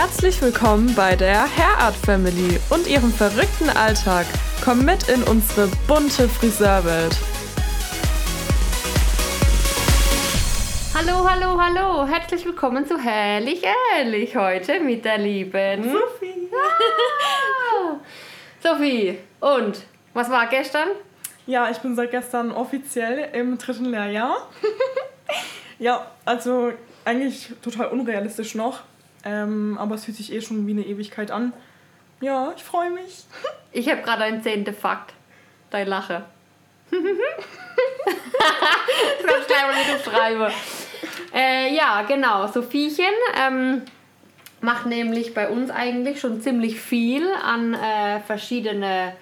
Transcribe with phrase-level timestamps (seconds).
[0.00, 4.26] Herzlich willkommen bei der Hairart Family und ihrem verrückten Alltag.
[4.64, 7.16] Komm mit in unsere bunte Friseurwelt.
[10.94, 12.06] Hallo, hallo, hallo.
[12.06, 13.64] Herzlich willkommen zu Herrlich
[13.96, 16.48] Ehrlich heute mit der lieben Sophie.
[16.54, 17.96] Ah.
[18.62, 19.18] Sophie.
[19.40, 19.84] Und
[20.14, 20.90] was war gestern?
[21.44, 24.48] Ja, ich bin seit gestern offiziell im dritten Lehrjahr.
[25.80, 26.72] ja, also
[27.04, 28.84] eigentlich total unrealistisch noch.
[29.24, 31.52] Ähm, aber es fühlt sich eh schon wie eine Ewigkeit an.
[32.20, 33.24] Ja, ich freue mich.
[33.72, 35.12] Ich habe gerade einen zehnten Fakt.
[35.70, 36.24] Dein Lache.
[36.90, 37.00] das
[39.46, 40.52] gleich mal mit schreiben.
[41.34, 42.46] Äh, ja, genau.
[42.46, 43.04] Sophiechen
[43.38, 43.82] ähm,
[44.60, 49.12] macht nämlich bei uns eigentlich schon ziemlich viel an äh, verschiedene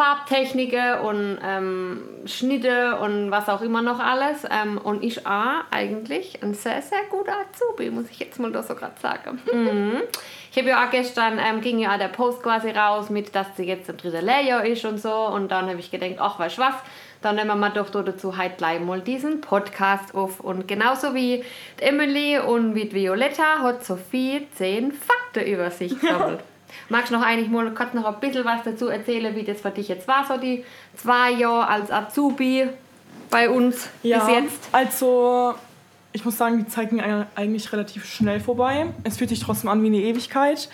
[0.00, 4.44] Farbtechniken und ähm, Schnitte und was auch immer noch alles.
[4.50, 8.62] Ähm, und ich auch eigentlich ein sehr, sehr guter Azubi, muss ich jetzt mal da
[8.62, 9.38] so gerade sagen.
[9.52, 10.02] Mhm.
[10.52, 13.46] Ich habe ja auch gestern, ähm, ging ja auch der Post quasi raus mit, dass
[13.56, 15.12] sie jetzt im dritten Lehrjahr ist und so.
[15.12, 16.74] Und dann habe ich gedacht, ach, weißt du was,
[17.20, 20.40] dann nehmen wir mal doch dazu halt gleich mal diesen Podcast auf.
[20.40, 21.44] Und genauso wie
[21.78, 26.40] Emily und wie Violetta hat Sophie zehn Fakten über sich gesammelt.
[26.88, 29.70] Magst du noch eigentlich mal kurz noch ein bisschen was dazu erzählen, wie das für
[29.70, 30.64] dich jetzt war, so die
[30.96, 32.68] zwei Jahre als Azubi
[33.30, 34.68] bei uns Ja, bis jetzt?
[34.72, 35.54] also
[36.12, 38.86] ich muss sagen, die Zeit ging eigentlich relativ schnell vorbei.
[39.04, 40.68] Es fühlt sich trotzdem an wie eine Ewigkeit.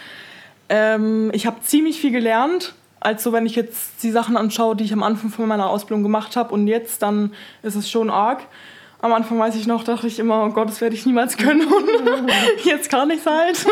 [0.68, 2.74] Ähm, ich habe ziemlich viel gelernt.
[3.00, 6.34] Also wenn ich jetzt die Sachen anschaue, die ich am Anfang von meiner Ausbildung gemacht
[6.36, 8.40] habe und jetzt, dann ist es schon arg.
[9.02, 11.66] Am Anfang weiß ich noch, dachte ich immer, oh Gott, das werde ich niemals können.
[11.66, 12.30] Und
[12.64, 13.66] jetzt kann ich es halt.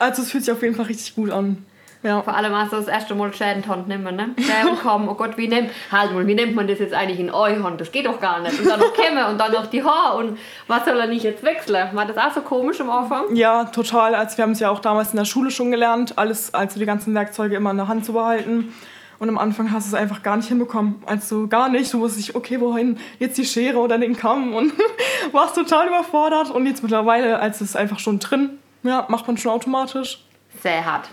[0.00, 1.64] Also es fühlt sich auf jeden Fall richtig gut an.
[2.02, 2.22] Ja.
[2.22, 4.30] Vor allem also das erste Mal Schäden Hand nehmen, ne?
[4.38, 7.30] Schäden kommen, oh Gott, wie nennt, halt mal, wie nennt man das jetzt eigentlich in
[7.30, 7.78] euch Hand?
[7.80, 8.58] Das geht doch gar nicht.
[8.58, 11.42] Und dann noch Kämme und dann noch die Haare und was soll er nicht jetzt
[11.42, 11.88] wechseln?
[11.92, 13.34] War das auch so komisch am Anfang?
[13.34, 14.14] Ja, total.
[14.14, 16.86] Also wir haben es ja auch damals in der Schule schon gelernt, alles, also die
[16.86, 18.72] ganzen Werkzeuge immer in der Hand zu behalten.
[19.18, 21.02] Und am Anfang hast du es einfach gar nicht hinbekommen.
[21.04, 21.92] Also gar nicht.
[21.92, 24.72] Du wusstest nicht, okay, wohin jetzt die Schere oder den Kamm und
[25.32, 26.50] warst total überfordert.
[26.50, 30.24] Und jetzt mittlerweile, als es einfach schon drin, ja, macht man schon automatisch.
[30.62, 31.08] Sehr hart.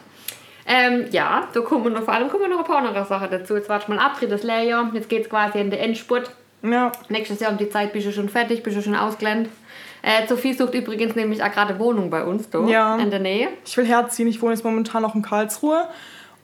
[0.65, 3.55] Ähm, ja, da kommen noch, vor allem kommen noch ein paar andere Sachen dazu.
[3.55, 4.89] Jetzt warte mal ab, drittes Lehrjahr.
[4.93, 6.29] Jetzt geht es quasi in den Endspurt.
[6.63, 9.47] Ja, Nächstes Jahr um die Zeit bist du schon fertig, bist du schon ausgelernt.
[10.01, 12.97] Äh, Sophie sucht übrigens nämlich auch gerade Wohnung bei uns, da Ja.
[12.97, 13.49] in der Nähe.
[13.65, 14.27] ich will herziehen.
[14.27, 15.87] Ich wohne jetzt momentan noch in Karlsruhe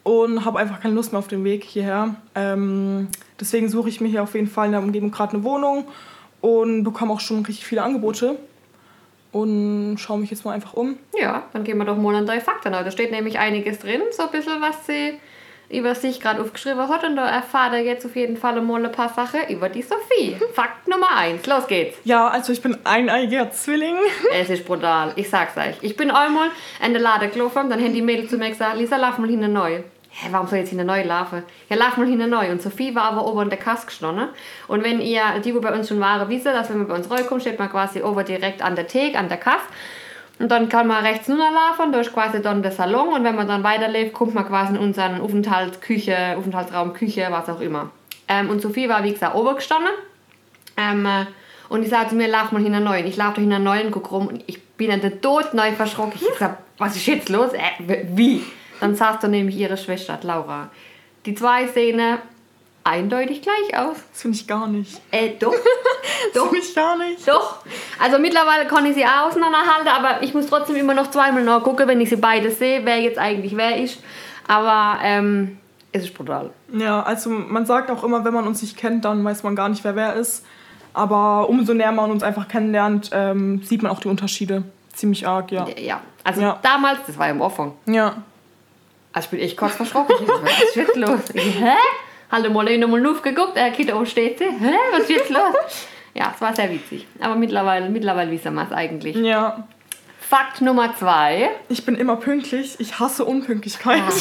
[0.03, 2.15] und habe einfach keine Lust mehr auf den Weg hierher.
[2.35, 3.07] Ähm,
[3.39, 5.85] deswegen suche ich mir hier auf jeden Fall in der Umgebung gerade eine Wohnung
[6.41, 8.37] und bekomme auch schon richtig viele Angebote.
[9.33, 10.97] Und schaue mich jetzt mal einfach um.
[11.19, 12.71] Ja, dann gehen wir doch mal an drei Fakten.
[12.71, 15.19] Da steht nämlich einiges drin, so ein bisschen, was sie
[15.69, 17.03] über sich gerade aufgeschrieben hat.
[17.03, 20.37] Und da erfahrt ihr jetzt auf jeden Fall mal ein paar Sachen über die Sophie.
[20.53, 21.97] Fakt Nummer eins, los geht's.
[22.03, 23.95] Ja, also ich bin eineiiger Zwilling.
[24.33, 25.75] Es ist brutal, ich sag's euch.
[25.81, 26.49] Ich bin einmal
[26.85, 29.53] in der Lade gelaufen, dann haben die Mädels zu mir gesagt, Lisa, lauf mal hinten
[29.53, 29.81] neu.
[30.15, 31.41] Hä, warum soll ich jetzt hinten neu laufen?
[31.69, 32.51] Ja, lauf mal hinten neu.
[32.51, 34.29] Und Sophie war aber oben in der Kasse gestanden.
[34.67, 37.09] Und wenn ihr, die, die bei uns schon waren, wissen, dass wenn man bei uns
[37.09, 39.65] reinkommt, steht man quasi oben direkt an der Theke, an der Kasse.
[40.37, 43.07] Und dann kann man rechts runterlaufen, da ist quasi dann der Salon.
[43.09, 47.59] Und wenn man dann weiterläuft, kommt man quasi in unseren Aufenthaltsküche, Aufenthaltsraum, Küche, was auch
[47.59, 47.89] immer.
[48.27, 49.93] Ähm, und Sophie war, wie gesagt, oben gestanden.
[50.77, 51.25] Ähm, äh,
[51.69, 52.99] und ich sagte zu mir, lauf mal hinter neu.
[52.99, 54.27] Und ich laufe da hinter und guck rum.
[54.27, 56.13] Und ich bin an der Tod neu verschrocken.
[56.15, 57.51] Ich gesagt, was ist jetzt los?
[57.53, 58.43] Äh, wie?
[58.83, 60.69] Dann saß da nämlich ihre Schwester, Laura.
[61.25, 62.17] Die zwei sehen äh,
[62.83, 63.95] eindeutig gleich aus.
[64.11, 64.99] Das finde ich gar nicht.
[65.11, 65.53] Äh, doch.
[66.33, 66.49] Das doch.
[66.49, 67.25] finde ich gar nicht.
[67.27, 67.59] Doch.
[67.99, 71.87] Also mittlerweile kann ich sie auch auseinanderhalten, aber ich muss trotzdem immer noch zweimal nachgucken,
[71.87, 73.99] wenn ich sie beide sehe, wer jetzt eigentlich wer ist.
[74.47, 75.57] Aber ähm,
[75.93, 76.49] es ist brutal.
[76.73, 79.69] Ja, also man sagt auch immer, wenn man uns nicht kennt, dann weiß man gar
[79.69, 80.45] nicht, wer wer ist.
[80.93, 84.63] Aber umso näher man uns einfach kennenlernt, ähm, sieht man auch die Unterschiede.
[84.93, 85.65] Ziemlich arg, ja.
[85.77, 86.01] Ja.
[86.25, 86.59] Also Ja.
[86.61, 87.73] damals, das war ja im Anfang.
[87.85, 88.15] Ja.
[89.13, 90.15] Also ich bin echt kurz verschrocken.
[90.27, 91.19] Was ist jetzt los?
[91.33, 91.75] Hä?
[92.31, 94.39] Halt mal in nochmal aufgeguckt, er geht wo steht?
[94.39, 94.73] Hä?
[94.91, 95.87] Was ist jetzt los?
[96.15, 97.07] Ja, es war sehr witzig.
[97.19, 99.15] Aber mittlerweile, mittlerweile wissen wir es eigentlich.
[99.15, 99.67] Ja.
[100.33, 101.51] Fakt Nummer zwei.
[101.69, 102.79] Ich bin immer pünktlich.
[102.79, 104.01] Ich hasse Unpünktlichkeit.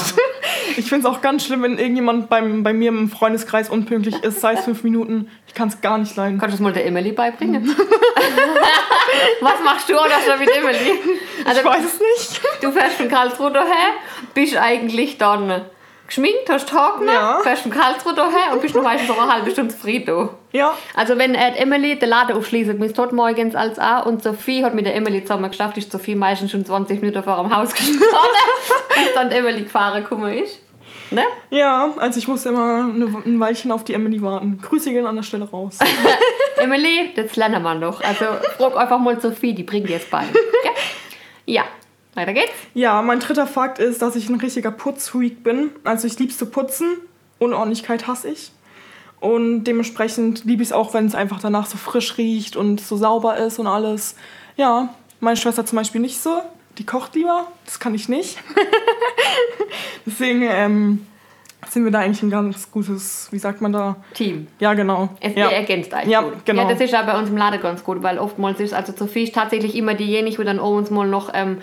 [0.76, 4.41] Ich finde es auch ganz schlimm, wenn irgendjemand beim, bei mir im Freundeskreis unpünktlich ist,
[4.41, 5.31] sei es fünf Minuten.
[5.47, 6.38] Ich kann es gar nicht leiden.
[6.38, 7.69] Kannst du es mal der Emily beibringen?
[9.41, 10.99] Was machst du oder schon mit Emily?
[11.44, 12.41] Also, Ich weiß es nicht.
[12.62, 13.93] du fährst von Karlsruhe daher,
[14.35, 15.62] bist eigentlich dann
[16.14, 17.41] geschminkt, hast Haken, Ja.
[17.43, 20.29] fährst von Karlsruhe daher und bist noch meistens noch eine halbe Stunde zufrieden.
[20.53, 20.75] Ja.
[20.94, 24.62] Also wenn äh, die Emily den Laden aufschließt, bis tot morgens als auch und Sophie
[24.64, 27.70] hat mit der Emily zusammen geschafft, ist Sophie meistens schon 20 Minuten vor dem Haus
[27.75, 30.59] gestanden, bis dann die Emily gefahren gekommen ist.
[31.11, 31.23] Ne?
[31.50, 34.59] Ja, also ich musste immer eine, ein Weilchen auf die Emily warten.
[34.62, 35.79] Grüße gehen an der Stelle raus.
[36.56, 38.03] Emily, das lernen wir noch.
[38.03, 38.25] Also
[38.59, 40.25] frag einfach mal Sophie, die bringt dir es bei.
[40.32, 40.73] Gell?
[41.44, 41.64] Ja.
[42.14, 42.53] Weiter geht's.
[42.75, 45.70] Ja, mein dritter Fakt ist, dass ich ein richtiger Putzfreak bin.
[45.85, 46.97] Also ich lieb's zu putzen.
[47.38, 48.53] Unordentlichkeit hasse ich.
[49.20, 52.97] Und dementsprechend liebe ich es auch, wenn es einfach danach so frisch riecht und so
[52.97, 54.17] sauber ist und alles.
[54.56, 54.88] Ja,
[55.20, 56.43] meine Schwester zum Beispiel nicht so.
[56.79, 57.47] Die kocht lieber.
[57.64, 58.38] Das kann ich nicht.
[60.06, 61.06] Deswegen ähm,
[61.69, 63.97] sind wir da eigentlich ein ganz gutes, wie sagt man da?
[64.14, 64.49] Team.
[64.59, 65.11] Ja, genau.
[65.20, 65.49] Es ja.
[65.50, 66.44] ergänzt euch Ja, gut.
[66.44, 66.62] genau.
[66.62, 69.25] Ja, das ist ja bei uns im Laden ganz gut, weil oftmals ist also Sophie
[69.25, 71.59] ist tatsächlich immer diejenige, die dann abends mal noch ähm,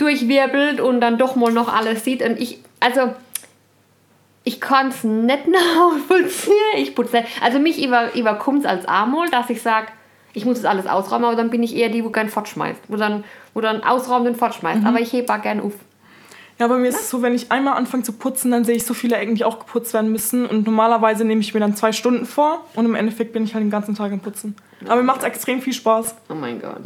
[0.00, 2.22] durchwirbelt und dann doch mal noch alles sieht.
[2.22, 3.12] Und ich, also
[4.44, 6.52] ich kann es nicht nachvollziehen.
[6.76, 7.24] Ich putze.
[7.42, 9.88] Also mich über, überkommt es als Amol, dass ich sage,
[10.32, 12.80] ich muss das alles ausräumen, aber dann bin ich eher die, wo gern fortschmeißt.
[12.88, 14.38] Wo dann, wo dann ausräumt und Mhm.
[14.38, 14.86] fortschmeißt.
[14.86, 15.72] Aber ich hebe auch gern auf.
[16.58, 18.84] Ja, bei mir ist es so, wenn ich einmal anfange zu putzen, dann sehe ich
[18.84, 20.44] so viele Ecken, die auch geputzt werden müssen.
[20.46, 23.64] Und normalerweise nehme ich mir dann zwei Stunden vor und im Endeffekt bin ich halt
[23.64, 24.54] den ganzen Tag am Putzen.
[24.84, 26.14] Aber mir macht es extrem viel Spaß.
[26.28, 26.82] Oh mein Gott.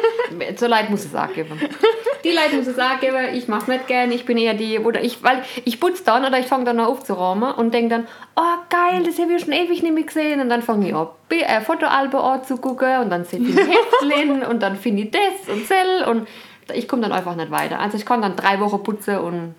[0.56, 1.60] so leid muss es auch geben.
[2.30, 3.34] Die es auch geben.
[3.34, 4.10] Ich mach's nicht gern.
[4.12, 6.86] Ich bin eher die, oder ich, weil ich putze dann oder ich fange dann an
[6.86, 8.06] aufzuräumen und denke dann,
[8.36, 10.40] oh geil, das habe ich schon ewig nicht mehr gesehen.
[10.40, 14.62] Und dann fange ich an, Bi- äh, Fotoalben anzugucken und dann sehe ich Heftchen und
[14.62, 16.28] dann finde ich das und Zell und
[16.74, 17.78] ich komme dann einfach nicht weiter.
[17.78, 19.54] Also ich kann dann drei Wochen putzen und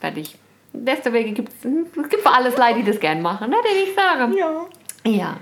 [0.00, 0.36] fertig.
[0.72, 1.62] Deswegen gibt es
[2.10, 3.56] gibt für alles Leute, die das gern machen, ne?
[3.64, 4.32] Den ich sagen.
[4.36, 4.66] Ja.
[5.04, 5.36] Ja.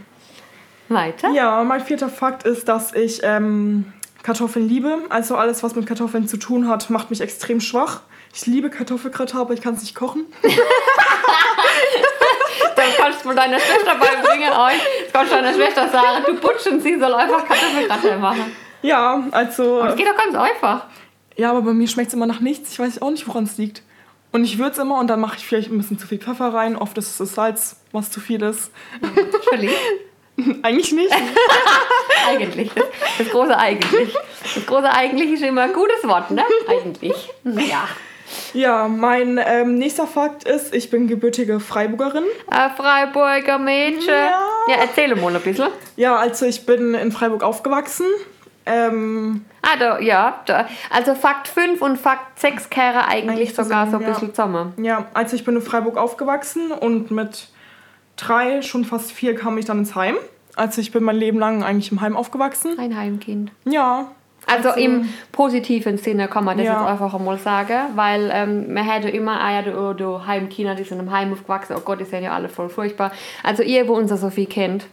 [0.89, 1.31] Weiter?
[1.31, 4.99] Ja, mein vierter Fakt ist, dass ich ähm, Kartoffeln liebe.
[5.09, 8.03] Also alles, was mit Kartoffeln zu tun hat, macht mich extrem schwach.
[8.35, 10.25] Ich liebe Kartoffelgratin, aber ich kann es nicht kochen.
[12.77, 14.81] Dann kannst du deiner Schwester beibringen, euch.
[15.05, 18.53] Das kannst du deiner Schwester sagen, du putschen, sie soll einfach Kartoffelgratin machen.
[18.83, 19.83] Ja, also.
[19.83, 20.87] Das geht doch ganz einfach.
[21.37, 22.73] Ja, aber bei mir schmeckt es immer nach nichts.
[22.73, 23.83] Ich weiß auch nicht, woran es liegt.
[24.33, 26.77] Und ich würze immer und dann mache ich vielleicht ein bisschen zu viel Pfeffer rein.
[26.77, 28.71] Oft ist es das Salz, was zu viel ist.
[29.49, 29.75] Verliebt.
[30.63, 31.13] Eigentlich nicht.
[32.29, 32.71] Eigentlich.
[32.75, 32.85] Das,
[33.19, 34.15] das große Eigentlich.
[34.55, 36.43] Das große Eigentlich ist immer ein gutes Wort, ne?
[36.69, 37.31] Eigentlich.
[37.45, 37.89] Ja.
[38.55, 42.25] Ja, mein ähm, nächster Fakt ist, ich bin gebürtige Freiburgerin.
[42.49, 44.09] Ein Freiburger Mädchen.
[44.09, 44.41] Ja.
[44.69, 45.69] Ja, erzähl mal ein bisschen.
[45.97, 48.07] Ja, also ich bin in Freiburg aufgewachsen.
[48.65, 50.41] Ähm, Ah, da, ja.
[50.47, 50.67] Da.
[50.91, 54.09] Also Fakt 5 und Fakt 6 kehren eigentlich Eigentlich sogar so ein zusammen, ja.
[54.13, 54.73] bisschen zusammen.
[54.79, 57.49] ja, also ich bin in Freiburg aufgewachsen und mit
[58.17, 60.17] drei, schon fast vier kam ich dann ins Heim.
[60.57, 62.79] Also ich bin mein Leben lang eigentlich im Heim aufgewachsen.
[62.79, 63.53] Ein Heimkind.
[63.65, 64.09] Ja.
[64.45, 66.81] Also im positiven Sinne kann man das Ja.
[66.81, 70.83] jetzt einfach einmal sagen, weil ähm, man hätte immer, ah ja, du, du Heimkinder, die
[70.83, 73.13] sind im Heim aufgewachsen, oh Gott, die sind ja alle voll furchtbar.
[73.45, 74.87] Also ihr, wo unser Sophie kennt,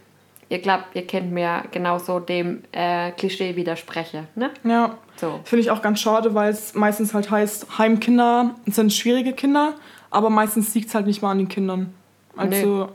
[0.49, 4.51] ihr glaubt, ihr kennt mir genauso dem äh, Klischee widersprechen, ne?
[4.63, 4.97] Ja.
[5.15, 5.39] So.
[5.43, 9.73] Finde ich auch ganz schade, weil es meistens halt heißt, Heimkinder sind schwierige Kinder,
[10.11, 11.93] aber meistens liegt es halt nicht mal an den Kindern.
[12.37, 12.89] Also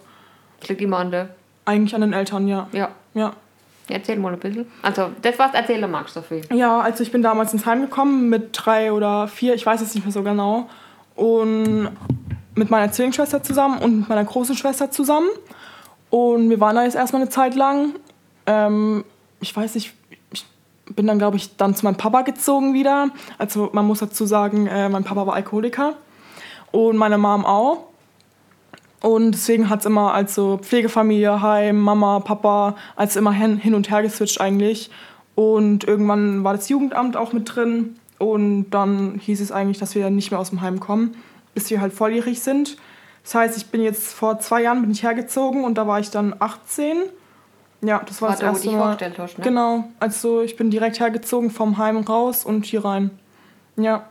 [0.64, 1.28] Das liegt immer an der,
[1.66, 2.68] eigentlich an den Eltern, ja.
[2.72, 2.88] ja.
[3.12, 3.34] Ja.
[3.88, 4.66] Erzähl mal ein bisschen.
[4.80, 6.40] Also, das, was erzählen magst, Sophie.
[6.50, 9.94] Ja, also ich bin damals ins Heim gekommen mit drei oder vier, ich weiß es
[9.94, 10.70] nicht mehr so genau.
[11.16, 11.90] Und
[12.54, 15.28] mit meiner Zwillingsschwester zusammen und mit meiner großen Schwester zusammen.
[16.08, 17.96] Und wir waren da jetzt erstmal eine Zeit lang.
[18.46, 19.04] Ähm,
[19.40, 19.92] ich weiß nicht,
[20.32, 20.46] ich
[20.96, 23.10] bin dann, glaube ich, dann zu meinem Papa gezogen wieder.
[23.36, 25.92] Also man muss dazu sagen, äh, mein Papa war Alkoholiker
[26.70, 27.88] und meine Mom auch.
[29.04, 33.90] Und deswegen hat es immer also Pflegefamilie, Heim, Mama, Papa, also immer hin, hin und
[33.90, 34.90] her geswitcht eigentlich.
[35.34, 37.96] Und irgendwann war das Jugendamt auch mit drin.
[38.16, 41.16] Und dann hieß es eigentlich, dass wir nicht mehr aus dem Heim kommen,
[41.52, 42.78] bis wir halt volljährig sind.
[43.24, 46.08] Das heißt, ich bin jetzt vor zwei Jahren bin ich hergezogen und da war ich
[46.08, 46.96] dann 18.
[47.82, 48.96] Ja, das war War das da, erste Mal.
[49.18, 49.44] hast, ne?
[49.44, 53.10] Genau, also ich bin direkt hergezogen vom Heim raus und hier rein.
[53.76, 54.06] Ja,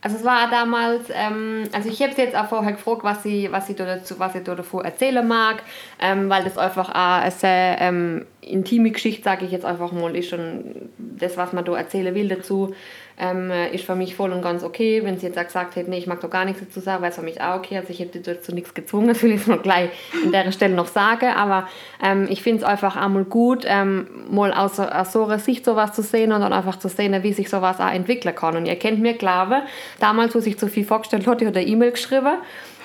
[0.00, 3.48] Also es war damals, ähm, also ich habe sie jetzt auch vorher gefragt, was sie,
[3.50, 5.62] was sie dazu, was sie da davor erzählen mag,
[6.00, 10.32] ähm, weil das einfach eine sehr ähm, intime Geschichte, sage ich jetzt einfach mal, ist
[10.32, 12.74] und das, was man da erzählen will dazu,
[13.18, 15.02] ähm, ist für mich voll und ganz okay.
[15.04, 17.10] Wenn sie jetzt auch gesagt hätte, nee, ich mag da gar nichts dazu sagen, wäre
[17.10, 17.76] es für mich auch okay.
[17.76, 19.90] Also ich hätte dazu nichts gezwungen, das will ich noch gleich
[20.24, 21.68] an der Stelle noch sagen, aber
[22.02, 25.92] ähm, ich finde es einfach einmal gut, ähm, mal aus, aus so einer Sicht sowas
[25.92, 28.56] zu sehen und dann einfach zu sehen, wie sich sowas auch entwickeln kann.
[28.56, 29.62] Und ihr kennt mir, glaube
[30.00, 32.38] damals, wo sich Sophie vorgestellt hat, die hat eine E-Mail geschrieben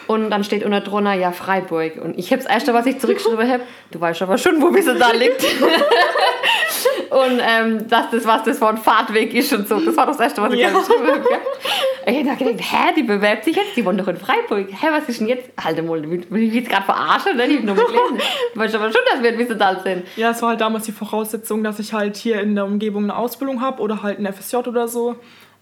[0.10, 1.98] und dann steht unter drunter, ja, Freiburg.
[2.02, 4.98] Und ich habe das erste, was ich zurückgeschrieben habe, du weißt aber schon, wo sie
[4.98, 5.40] da liegt.
[7.10, 9.80] und ähm, dass das, was das für ein Fahrtweg ist und so.
[9.80, 10.70] Das war das erste, was ich Ja.
[10.70, 11.24] geschrieben habe.
[12.06, 14.68] Ich habe gedacht, hä, die bewerbt sich jetzt, die wohnt doch in Freiburg.
[14.72, 15.50] Hä, was ist denn jetzt?
[15.64, 17.46] Halt mal, will ich jetzt gerade verarschen, ne?
[17.46, 18.20] Ich nur gelesen.
[18.56, 20.04] Weißt aber schon, dass wir in Wiesenthal sind.
[20.16, 23.16] Ja, es war halt damals die Voraussetzung, dass ich halt hier in der Umgebung eine
[23.16, 25.16] Ausbildung habe oder halt ein FSJ oder so.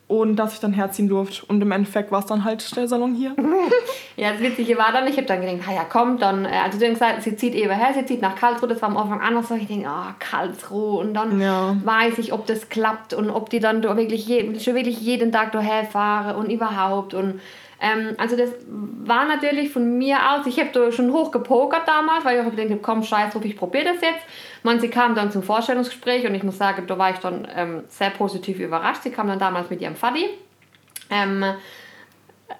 [0.07, 1.45] Und dass ich dann herziehen durfte.
[1.47, 3.35] Und im Endeffekt war es dann halt der Salon hier.
[4.15, 6.85] ja, das Witzige war dann, ich habe dann gedacht, ja komm, dann, äh, also du
[6.85, 9.49] hast gesagt, sie zieht eben her, sie zieht nach Karlsruhe, das war am Anfang anders,
[9.49, 11.75] so ich denke, ah, oh, Karlsruhe und dann ja.
[11.83, 15.51] weiß ich, ob das klappt und ob die dann wirklich, je, schon wirklich jeden Tag
[15.51, 17.41] daher fahre und überhaupt und
[17.79, 18.49] ähm, also das
[19.03, 22.49] war natürlich von mir aus, ich habe da schon hoch gepokert damals, weil ich auch
[22.49, 24.25] gedacht habe, komm, scheiß drauf, ich probiere das jetzt.
[24.63, 27.83] Man, sie kam dann zum Vorstellungsgespräch und ich muss sagen, da war ich dann ähm,
[27.87, 29.03] sehr positiv überrascht.
[29.03, 30.27] Sie kam dann damals mit ihrem Faddy.
[31.09, 31.45] Ähm,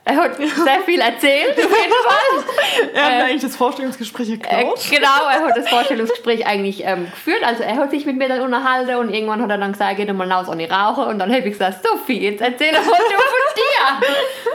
[0.03, 2.93] er hat sehr viel erzählt, auf jeden Fall.
[2.93, 4.79] er hat äh, eigentlich das Vorstellungsgespräch geklaut.
[4.85, 7.43] Äh, genau, er hat das Vorstellungsgespräch eigentlich ähm, geführt.
[7.45, 10.05] Also er hat sich mit mir dann unterhalten und irgendwann hat er dann gesagt, geh
[10.05, 11.05] doch mal raus ohne Rauchen.
[11.05, 14.07] Und dann habe ich gesagt, Sophie, jetzt erzähl doch mal von dir.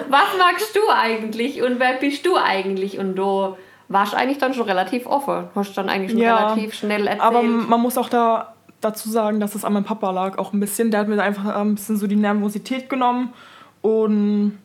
[0.09, 2.99] Was magst du eigentlich und wer bist du eigentlich?
[2.99, 3.57] Und du
[3.89, 5.49] warst eigentlich dann schon relativ offen.
[5.55, 7.23] Hast dann eigentlich schon ja, relativ schnell erzählt.
[7.23, 10.61] Aber man muss auch da dazu sagen, dass es an meinem Papa lag auch ein
[10.61, 10.91] bisschen.
[10.91, 13.33] Der hat mir einfach ein bisschen so die Nervosität genommen
[13.81, 14.59] und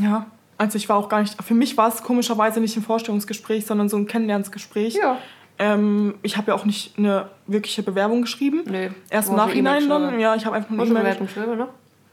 [0.00, 0.26] ja,
[0.58, 3.88] also ich war auch gar nicht, für mich war es komischerweise nicht ein Vorstellungsgespräch, sondern
[3.88, 4.94] so ein Kennenlernsgespräch.
[4.94, 5.18] Ja.
[5.58, 8.62] Ähm, ich habe ja auch nicht eine wirkliche Bewerbung geschrieben.
[8.66, 8.90] Nee.
[9.10, 10.20] Erst im Nachhinein dann.
[10.20, 11.02] Ja, ich habe einfach eine E-Mail.
[11.02, 11.68] Bewerbung geschrieben, ne?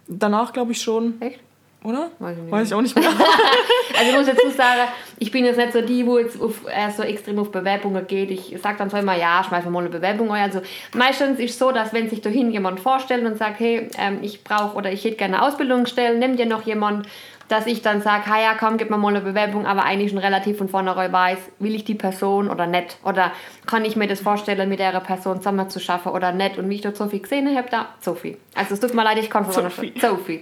[0.07, 1.21] Danach glaube ich schon.
[1.21, 1.39] Echt?
[1.83, 2.11] Oder?
[2.19, 2.51] Weiß ich, nicht.
[2.51, 3.09] Weiß ich auch nicht mehr.
[3.99, 4.81] also ich muss dazu sagen,
[5.19, 8.31] ich bin jetzt nicht so die, wo jetzt auf, äh, so extrem auf Bewerbungen geht.
[8.31, 10.43] Ich sage dann zwar immer, ja, schmeiß mal eine Bewerbung ein.
[10.43, 10.61] Also
[10.95, 14.45] meistens ist es so, dass wenn sich dahin jemand vorstellt und sagt, hey, ähm, ich
[14.45, 17.07] brauche oder ich hätte gerne Ausbildungsstellen, nimm dir noch jemand
[17.53, 20.57] dass ich dann sage, ja komm, gib mir mal eine Bewerbung, aber eigentlich schon relativ
[20.57, 22.97] von vornherein weiß, will ich die Person oder nicht?
[23.03, 23.31] Oder
[23.67, 26.57] kann ich mir das vorstellen, mit der Person zusammen zu schaffen oder nicht?
[26.57, 28.37] Und wie ich dort Sophie gesehen habe, da Sophie.
[28.55, 29.93] Also es tut mir leid, ich kann Sophie.
[30.01, 30.41] Sophie.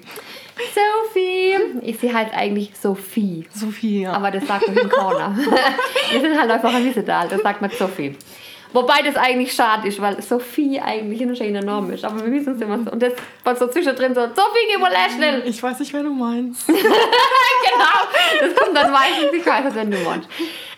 [0.74, 1.56] Sophie.
[1.82, 3.46] Ich sehe halt eigentlich Sophie.
[3.54, 4.14] Sophie, ja.
[4.14, 5.36] Aber das sagt man in Corner.
[6.12, 8.16] Wir sind halt einfach ein bisschen da, das sagt man Sophie.
[8.74, 12.06] Wobei das eigentlich schade ist, weil Sophie eigentlich ein schöner Name ist.
[12.06, 12.92] Aber wir wissen es immer so.
[12.92, 13.14] Und das
[13.44, 15.44] war so zwischendrin so, Sophie, geh mal schnell.
[15.46, 16.68] Ich weiß nicht, wer du meinst.
[16.68, 16.82] genau.
[18.40, 20.30] Das kommt dann meistens, ich weiß es, wenn du meinst.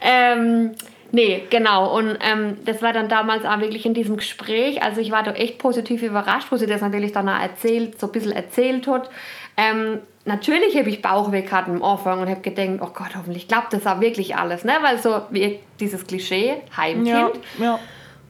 [0.02, 0.72] Ähm,
[1.12, 1.96] nee, genau.
[1.96, 4.82] Und ähm, das war dann damals auch wirklich in diesem Gespräch.
[4.82, 8.08] Also ich war da echt positiv überrascht, wo sie das natürlich dann auch erzählt, so
[8.08, 9.10] ein bisschen erzählt hat.
[9.58, 13.74] Ähm, natürlich habe ich Bauchweh gehabt am Anfang und habe gedacht, oh Gott, hoffentlich klappt
[13.74, 14.74] das auch wirklich alles, ne?
[14.82, 17.40] Weil so wie dieses Klischee, Heimkind.
[17.60, 17.80] Ja, ja.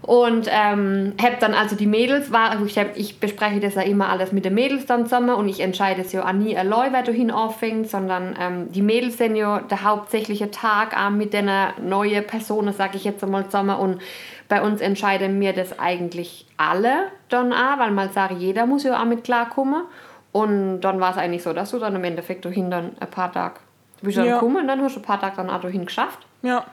[0.04, 4.10] Und ähm, habe dann also die Mädels, war, ich, hab, ich bespreche das ja immer
[4.10, 7.04] alles mit den Mädels dann zusammen und ich entscheide es ja auch nie allein, wer
[7.04, 11.50] dahin anfängt, sondern ähm, die Mädels sind ja der hauptsächliche Tag auch mit den
[11.82, 14.02] neuen Personen, sage ich jetzt einmal zusammen und
[14.50, 19.02] bei uns entscheiden wir das eigentlich alle dann auch, weil man sagt, jeder muss ja
[19.02, 19.84] auch mit klarkommen
[20.34, 23.32] und dann war es eigentlich so, dass du dann im Endeffekt dahin dann ein paar
[23.32, 23.56] Tage
[24.02, 24.34] bist dann ja.
[24.34, 26.20] gekommen und dann hast du ein paar Tage dann auch dahin geschafft.
[26.42, 26.66] Ja.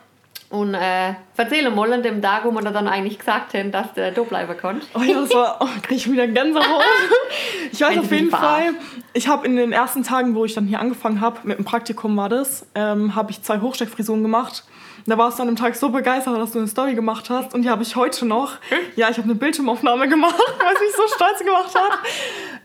[0.49, 4.11] Und äh, erzähl mal an dem Tag, wo wir dann eigentlich gesagt haben, dass du
[4.11, 4.89] da bleiben kannst.
[4.95, 6.83] Oh ja, das war, oh, krieg ich wieder Gänsehaut.
[7.73, 8.75] ich weiß auf jeden Fall,
[9.13, 12.17] ich habe in den ersten Tagen, wo ich dann hier angefangen habe, mit dem Praktikum
[12.17, 14.65] war das, ähm, habe ich zwei Hochsteckfrisuren gemacht.
[15.07, 17.55] Da warst du an dem Tag so begeistert, dass du eine Story gemacht hast.
[17.55, 18.59] Und die habe ich heute noch.
[18.97, 21.99] Ja, ich habe eine Bildschirmaufnahme gemacht, weil es mich so stolz gemacht hat.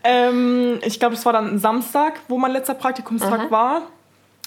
[0.06, 3.50] Ähm, ich glaube, es war dann ein Samstag, wo mein letzter Praktikumstag Aha.
[3.50, 3.82] war.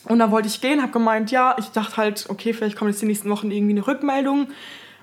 [0.06, 3.02] Und da wollte ich gehen, habe gemeint, ja, ich dachte halt, okay, vielleicht kommt jetzt
[3.02, 4.48] die nächsten Wochen irgendwie eine Rückmeldung.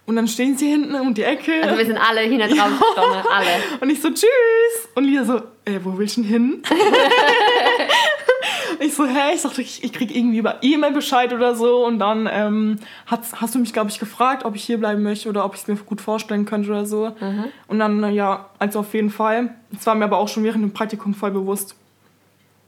[0.07, 1.63] Und dann stehen sie hinten um die Ecke.
[1.63, 3.25] Also wir sind alle hinten drauf ja.
[3.29, 3.49] alle.
[3.81, 4.89] Und ich so, tschüss.
[4.95, 6.63] Und Lia so, äh, wo willst du denn hin?
[8.79, 9.35] ich so, hä?
[9.35, 11.85] Ich dachte, ich, ich krieg irgendwie über E-Mail Bescheid oder so.
[11.85, 15.29] Und dann ähm, hast, hast du mich, glaube ich, gefragt, ob ich hier bleiben möchte
[15.29, 17.11] oder ob ich es mir gut vorstellen könnte oder so.
[17.21, 17.47] Mhm.
[17.67, 19.57] Und dann, ja, also auf jeden Fall.
[19.77, 21.75] Es war mir aber auch schon während dem Praktikum voll bewusst.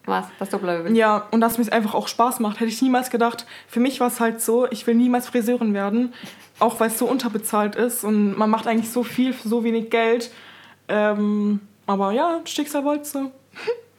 [0.09, 0.27] Was?
[0.39, 0.97] Dass du bleiben willst?
[0.97, 2.61] Ja, und dass mir es einfach auch Spaß macht.
[2.61, 3.47] Hätte ich niemals gedacht.
[3.67, 6.15] Für mich war es halt so, ich will niemals Friseurin werden.
[6.59, 9.91] Auch weil es so unterbezahlt ist und man macht eigentlich so viel für so wenig
[9.91, 10.33] Geld.
[10.89, 13.31] Ähm, aber ja, Schicksal wollte so.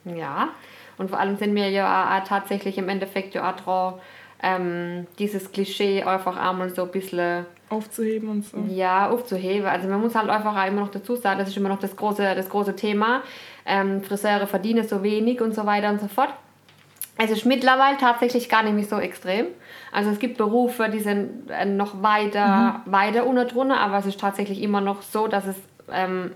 [0.05, 0.49] Ja,
[0.97, 3.93] und vor allem sind wir ja tatsächlich im Endeffekt ja auch dran,
[4.41, 8.57] ähm, dieses Klischee einfach einmal so ein bisschen aufzuheben und so.
[8.69, 9.67] Ja, aufzuheben.
[9.67, 11.95] Also man muss halt einfach auch immer noch dazu sagen, das ist immer noch das
[11.95, 13.21] große, das große Thema.
[13.65, 16.29] Ähm, Friseure verdienen so wenig und so weiter und so fort.
[17.17, 19.47] Es ist mittlerweile tatsächlich gar nicht mehr so extrem.
[19.91, 22.91] Also es gibt Berufe, die sind äh, noch weiter, mhm.
[22.91, 25.57] weiter unter drunter, aber es ist tatsächlich immer noch so, dass es
[25.91, 26.31] ähm,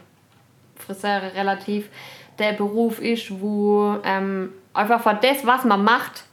[0.76, 1.90] Friseure relativ
[2.38, 6.26] der Beruf ist, wo ähm, einfach für das, was man macht,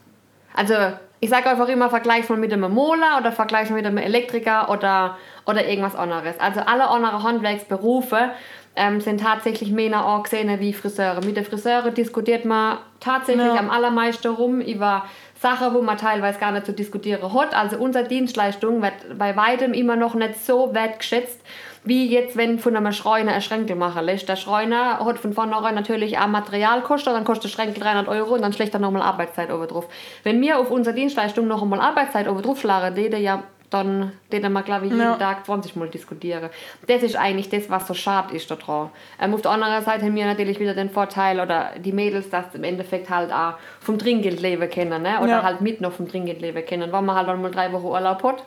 [0.53, 0.73] also
[1.21, 4.69] ich sage einfach immer, vergleich mal mit einem Mola oder vergleich mal mit einem Elektriker
[4.69, 6.37] oder, oder irgendwas anderes.
[6.39, 8.31] Also alle anderen Handwerksberufe,
[8.75, 11.19] ähm, sind tatsächlich Männer auch gesehen wie Friseure.
[11.25, 13.57] Mit den Friseuren diskutiert man tatsächlich Ja.
[13.57, 15.03] am allermeisten rum über
[15.39, 17.53] Sachen, wo man teilweise gar nicht zu diskutieren hat.
[17.53, 21.41] Also unsere Dienstleistung wird bei weitem immer noch nicht so wertgeschätzt,
[21.83, 24.29] wie jetzt, wenn von einem Schreiner ein Schränkel machen lässt.
[24.29, 28.41] Der Schreiner hat von vornherein natürlich auch Materialkosten, dann kostet der Schränkel 300 Euro und
[28.41, 29.87] dann schlägt er nochmal Arbeitszeit oben drauf.
[30.23, 34.51] Wenn wir auf unsere Dienstleistung noch einmal Arbeitszeit oben drauf schlagen, die ja dann den
[34.51, 35.15] wir, glaube ich, jeden Ja.
[35.15, 36.49] Tag 20 Mal diskutieren.
[36.87, 38.89] Das ist eigentlich das, was so schade ist daran.
[39.19, 42.51] Ähm, auf der anderen Seite haben wir natürlich wieder den Vorteil, oder die Mädels, dass
[42.51, 45.19] sie im Endeffekt halt auch vom Trinkgeld leben können, ne?
[45.21, 45.43] oder Ja.
[45.43, 46.91] halt mit noch vom Trinkgeld leben können.
[46.91, 48.43] Wenn man halt dann mal drei Wochen Urlaub hat,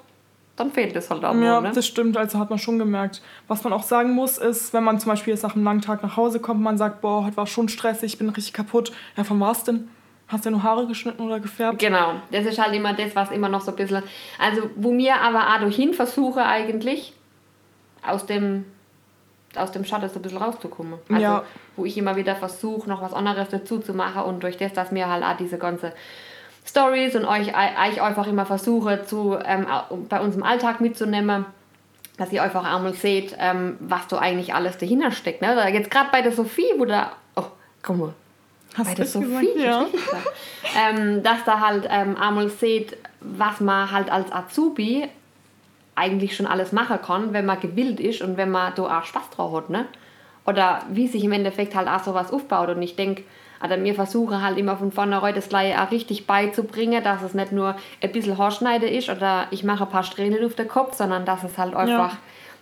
[0.56, 1.73] dann fehlt das halt auch Ja, ne?
[1.75, 3.23] das stimmt, also hat man schon gemerkt.
[3.49, 6.02] Was man auch sagen muss, ist, wenn man zum Beispiel jetzt nach einem langen Tag
[6.02, 8.92] nach Hause kommt, man sagt, boah, heute war schon stressig, ich bin richtig kaputt.
[9.16, 9.88] Ja, von was denn?
[10.28, 11.78] Hast du nur Haare geschnitten oder gefärbt?
[11.80, 14.02] Genau, das ist halt immer das, was immer noch so ein bisschen.
[14.38, 17.12] Also, wo mir aber auch dahin versuche, eigentlich
[18.06, 18.64] aus dem,
[19.56, 20.94] aus dem Schatten so ein bisschen rauszukommen.
[21.11, 21.42] Also, Ja.
[21.76, 24.92] wo ich immer wieder versuche, noch was anderes dazu zu machen und durch das, dass
[24.92, 25.92] mir halt auch diese ganze
[26.66, 29.66] Stories und euch, euch einfach immer versuche, zu, ähm,
[30.09, 31.44] bei uns im Alltag mitzunehmen.
[32.16, 35.42] Dass ihr einfach einmal seht, ähm, was so eigentlich alles dahinter steckt.
[35.42, 35.56] Ne?
[35.73, 37.12] Jetzt gerade bei der Sophie, wo da.
[37.35, 37.42] Oh,
[37.83, 38.14] guck mal.
[38.76, 39.59] Hast Bei der Sophie, gesagt?
[39.59, 39.87] Ja.
[40.90, 45.09] ähm, dass da halt ähm, einmal seht, was man halt als Azubi
[45.94, 49.30] eigentlich schon alles machen kann, wenn man gewillt ist und wenn man da auch Spaß
[49.30, 49.87] drauf hat, ne?
[50.44, 52.68] Oder wie sich im Endeffekt halt auch sowas aufbaut.
[52.68, 53.23] Und ich denke,
[53.64, 57.52] oder mir versuche halt immer von vornherein das gleich auch richtig beizubringen, dass es nicht
[57.52, 61.25] nur ein bisschen Haarschneide ist oder ich mache ein paar Strähnen auf den Kopf, sondern
[61.25, 62.16] dass es halt einfach,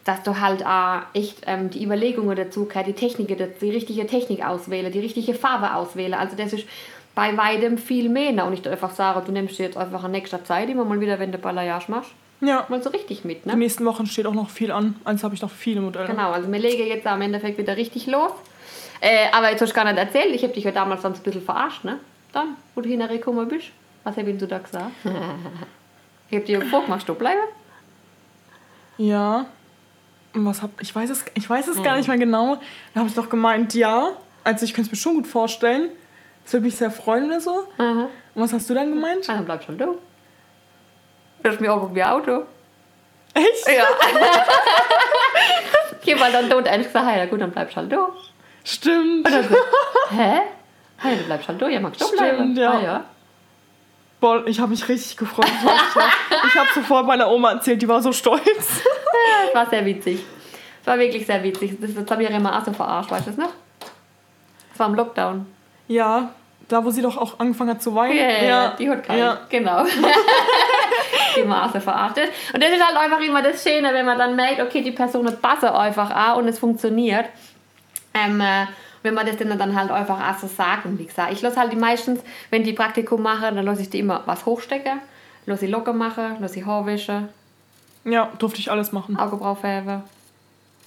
[0.05, 4.45] dass du halt auch echt ähm, die Überlegungen dazu, gehört, die Technik, die richtige Technik
[4.47, 6.19] auswähle, die richtige Farbe auswähle.
[6.19, 6.67] Also das ist
[7.15, 8.45] bei weitem viel mehr.
[8.47, 11.19] Und ich einfach sage, du nimmst dir jetzt einfach in nächster Zeit immer mal wieder,
[11.19, 12.65] wenn du Balayage machst, Ja.
[12.69, 13.57] mal so richtig mit, Die ne?
[13.57, 14.97] nächsten Wochen steht auch noch viel an.
[15.05, 16.07] Eins habe ich noch viele Modelle.
[16.07, 18.33] Genau, also wir legen jetzt am Endeffekt wieder richtig los.
[19.05, 21.23] Äh, aber jetzt hast du gar nicht erzählt, ich habe dich ja damals sonst ein
[21.25, 21.99] bisschen verarscht, ne?
[22.33, 23.67] Dann, wo du hingekommen bist.
[24.05, 24.93] Was habe ich du da gesagt?
[26.31, 27.41] ich habe dir gefragt, machst du bleiben?
[28.99, 29.47] Ja.
[30.35, 31.83] Und was hab ich weiß es ich weiß es Hm.
[31.83, 32.59] gar nicht mehr genau.
[32.95, 34.11] Da habe ich doch gemeint, ja.
[34.45, 35.91] Also ich könnte es mir schon gut vorstellen.
[36.45, 37.65] Das würde mich sehr freuen oder so.
[37.79, 38.09] Aha.
[38.35, 39.29] Und was hast du dann gemeint?
[39.29, 39.99] Ah, dann bleib schon du.
[41.43, 42.45] Du hast mir auch wie ein Auto.
[43.35, 43.67] Echt?
[43.69, 43.85] Ja.
[46.03, 47.97] ich habe halt dann tot ehrlich gesagt, ja gut, dann bleibst halt du.
[48.65, 49.29] Stimmt.
[50.11, 50.41] Hä?
[50.99, 52.37] Hey, du bleibst halt du, ja, magst du bleiben?
[52.37, 52.71] Stimmt, ja.
[52.71, 53.05] Ah, ja.
[54.21, 55.47] Boah, ich habe mich richtig gefreut.
[56.47, 58.43] ich habe sofort meiner Oma erzählt, die war so stolz.
[59.47, 60.25] Das war sehr witzig.
[60.83, 61.77] Das war wirklich sehr witzig.
[61.81, 63.53] Das, das habe ich immer auch so verarscht, weißt du das noch?
[64.71, 65.47] Das war im Lockdown.
[65.89, 66.31] Ja,
[66.69, 68.17] da wo sie doch auch angefangen hat zu weinen.
[68.17, 69.19] Ja, ja, ja, die hat keinen.
[69.19, 69.41] Ja.
[69.49, 69.85] Genau.
[71.37, 72.31] immer auch so verachtet.
[72.53, 75.29] Und das ist halt einfach immer das Schöne, wenn man dann merkt, okay, die Person
[75.41, 77.27] passen einfach auch und es funktioniert.
[78.15, 78.67] Ähm, äh,
[79.03, 80.87] wenn man das dann, dann halt einfach auch so sagt.
[80.87, 82.21] Und wie gesagt, ich lasse halt die meistens,
[82.51, 85.01] wenn die Praktikum machen, dann lasse ich die immer was hochstecken,
[85.47, 87.29] lasse ich locker machen, lasse ich Haar wischen,
[88.05, 89.17] Ja, durfte ich alles machen.
[89.17, 90.03] Augenbrauen färben.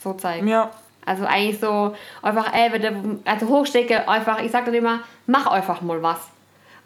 [0.01, 0.47] So zeigen.
[0.47, 0.69] Ja,
[1.05, 5.81] Also eigentlich so einfach, ey, wenn also hochstecke, einfach, ich sag dann immer, mach einfach
[5.81, 6.19] mal was.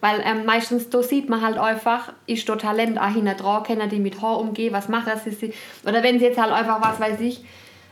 [0.01, 3.89] Weil ähm, meistens da sieht man halt einfach, ist da Talent auch hinter dran, kennen
[3.89, 5.27] die mit Haar umgehen, was macht das?
[5.27, 5.53] Ist sie-
[5.85, 7.43] Oder wenn sie jetzt halt einfach, was weiß ich,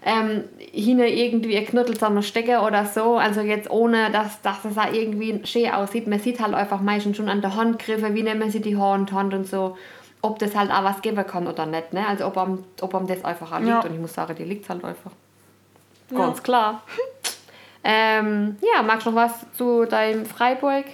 [0.08, 4.94] ähm, hinter irgendwie ein Knüttel zusammenstecken oder so, also jetzt ohne, dass, dass es auch
[4.94, 6.08] irgendwie schön aussieht.
[6.08, 9.12] Man sieht halt einfach meistens schon an der Handgriffe, wie nehmen sie die die Hand
[9.12, 9.78] und so,
[10.22, 11.92] ob das halt auch was geben kann oder nicht.
[11.92, 12.08] Ne?
[12.08, 13.70] Also ob einem, ob einem das einfach auch liegt.
[13.70, 13.82] Ja.
[13.82, 15.12] Und ich muss sagen, die liegt halt einfach.
[16.16, 16.84] Ganz klar.
[17.84, 20.86] ähm, ja, magst du noch was zu deinem Freiburg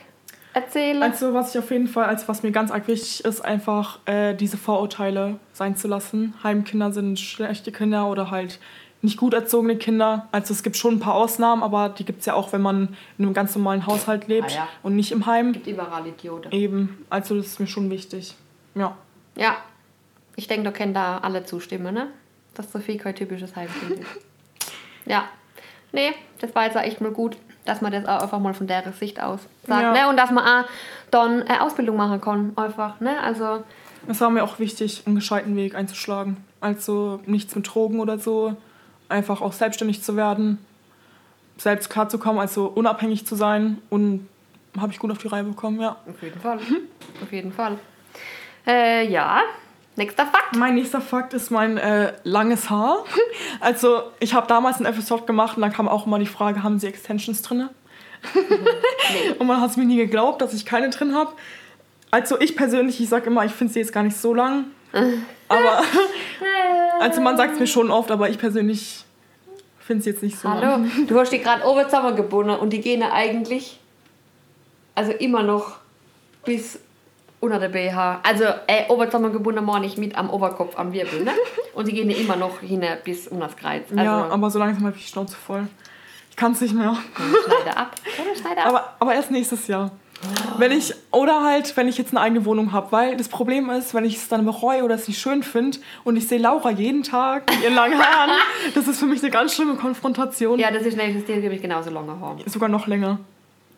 [0.53, 1.03] erzählen?
[1.03, 4.33] Also was ich auf jeden Fall, als was mir ganz arg wichtig ist, einfach äh,
[4.33, 6.33] diese Vorurteile sein zu lassen.
[6.43, 8.59] Heimkinder sind schlechte Kinder oder halt
[9.03, 10.27] nicht gut erzogene Kinder.
[10.31, 12.95] Also es gibt schon ein paar Ausnahmen, aber die gibt es ja auch, wenn man
[13.17, 14.67] in einem ganz normalen Haushalt lebt Ah ja.
[14.81, 15.51] und nicht im Heim.
[15.53, 16.51] gibt überall Idioten.
[16.51, 18.33] Eben, also das ist mir schon wichtig.
[18.75, 18.95] Ja.
[19.35, 19.57] Ja,
[20.35, 22.07] ich denke, du kennt da alle zustimmen, ne?
[22.55, 24.07] Dass Sophie kein typisches Heimkind ist.
[25.05, 25.25] Ja.
[25.91, 27.35] Nee, das war jetzt auch echt mal gut,
[27.65, 29.81] dass man das auch einfach mal von der Sicht aus sagt.
[29.81, 29.91] Ja.
[29.91, 30.09] Ne?
[30.09, 30.67] Und dass man auch
[31.11, 32.53] dann eine Ausbildung machen kann.
[32.55, 33.19] Einfach, ne?
[33.19, 33.63] Also,
[34.07, 36.37] Es war mir auch wichtig, einen gescheiten Weg einzuschlagen.
[36.61, 38.55] Also nichts mit Drogen oder so.
[39.13, 40.57] Einfach auch selbstständig zu werden,
[41.57, 43.77] selbst klarzukommen, also unabhängig zu sein.
[43.91, 44.27] Und
[44.75, 45.97] habe ich gut auf die Reihe bekommen, ja.
[46.09, 46.57] auf jeden Fall.
[47.21, 47.77] auf jeden Fall.
[48.65, 49.41] Äh, ja.
[49.95, 50.55] Nächster Fakt.
[50.55, 53.05] Mein nächster Fakt ist mein äh, langes Haar.
[53.59, 56.79] Also ich habe damals ein FSJ gemacht und dann kam auch immer die Frage, haben
[56.79, 57.69] Sie Extensions drin?
[59.39, 61.31] Und man hat es mir nie geglaubt, dass ich keine drin habe.
[62.11, 64.65] Also ich persönlich, ich sage immer, ich finde sie jetzt gar nicht so lang.
[64.93, 65.81] Aber
[66.99, 69.03] also man sagt es mir schon oft, aber ich persönlich
[69.79, 70.47] Ich finde es jetzt nicht so.
[70.49, 73.79] Hallo, du hast die gerade oben zusammengebunden und die gehen eigentlich,
[74.95, 75.77] also immer noch
[76.45, 76.79] bis
[77.39, 78.21] unter der BH.
[78.23, 81.31] Also äh, oben zusammengebunden meine ich mit am Oberkopf, am Wirbel, ne?
[81.73, 83.83] Und die gehen immer noch hin bis unter das Kreuz.
[83.91, 85.67] Also, ja, aber so langsam habe ich die Schnauze voll.
[86.29, 86.95] Ich kann es nicht mehr.
[87.45, 87.95] Schneide ab.
[88.39, 88.67] Schneide ab.
[88.67, 89.91] Aber, aber erst nächstes Jahr.
[90.57, 93.93] Wenn ich, oder halt, wenn ich jetzt eine eigene Wohnung habe, weil das Problem ist,
[93.93, 97.03] wenn ich es dann bereue oder es nicht schön finde und ich sehe Laura jeden
[97.03, 98.31] Tag mit ihren langen Haaren,
[98.75, 100.59] das ist für mich eine ganz schlimme Konfrontation.
[100.59, 102.37] Ja, das ist nämlich, das nämlich genauso lange Haare.
[102.45, 103.19] Sogar noch länger.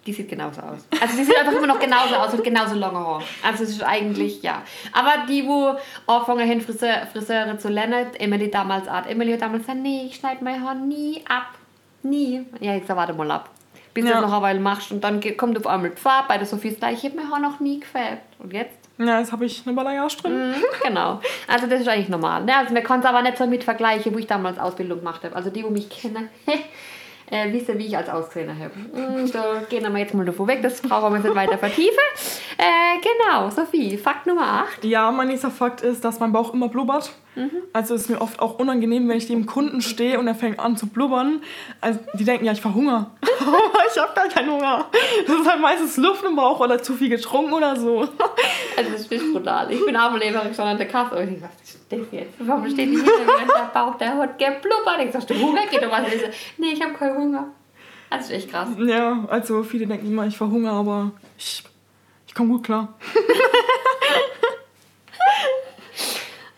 [0.06, 0.86] Die sieht genauso aus.
[1.02, 3.24] Also die sieht einfach immer noch genauso aus und genauso lange Haare.
[3.44, 4.62] Also es ist eigentlich, ja.
[4.92, 9.10] Aber die, wo anfangen haben, Friseur, Friseure zu lernen, Emily damals Art.
[9.10, 11.48] Emily hat damals gesagt, nee, ich schneide mein Haar nie ab.
[12.04, 12.46] Nie.
[12.60, 13.50] Ja, jetzt warte mal ab.
[13.96, 14.18] Bis du Ja.
[14.18, 16.28] es noch eine Weile machst und dann kommt auf einmal die Farbe.
[16.28, 18.22] Bei der Sophie ist gleich, ich habe mein Haar noch nie gefärbt.
[18.40, 18.78] Und jetzt?
[19.00, 20.50] Ja, jetzt habe ich eine Balayage drin.
[20.52, 21.20] Mhm, genau.
[21.48, 22.44] Also das ist eigentlich normal.
[22.46, 22.56] Ne?
[22.56, 25.36] Also man kann es aber nicht so mit vergleichen, wo ich damals Ausbildung gemacht habe.
[25.36, 26.30] Also die, die mich kennen,
[27.32, 28.74] äh, wissen, wie ich als ausgesehen habe.
[28.78, 31.98] Mm, Da gehen wir jetzt mal davon weg, das brauchen wir nicht weiter vertiefen.
[32.58, 34.84] Äh, genau, Sophie, Fakt Nummer 8.
[34.86, 37.12] Ja, mein nächster Fakt ist, dass mein Bauch immer blubbert.
[37.74, 40.60] Also es ist mir oft auch unangenehm, wenn ich neben Kunden stehe und er fängt
[40.60, 41.42] an zu blubbern.
[41.82, 43.08] Also die denken ja, ich verhungere.
[43.96, 44.86] Ich habe gar keinen Hunger.
[45.26, 48.00] Das ist halt meistens Luft im Bauch oder zu viel getrunken oder so.
[48.02, 49.72] Also das ist brutal.
[49.72, 51.56] Ich bin auch Leberin schon an der Kasse und ich dachte,
[51.90, 52.34] das jetzt?
[52.40, 55.00] Warum steht die und der Bauch, der hat geblubbert?
[55.16, 56.02] Ich du Hunger geht oder was?
[56.58, 57.48] Nee, ich habe keinen Hunger.
[58.10, 58.70] Das ist echt krass.
[58.78, 61.64] Ja, also viele denken immer, ich verhungere, aber ich,
[62.28, 62.94] ich komme gut klar.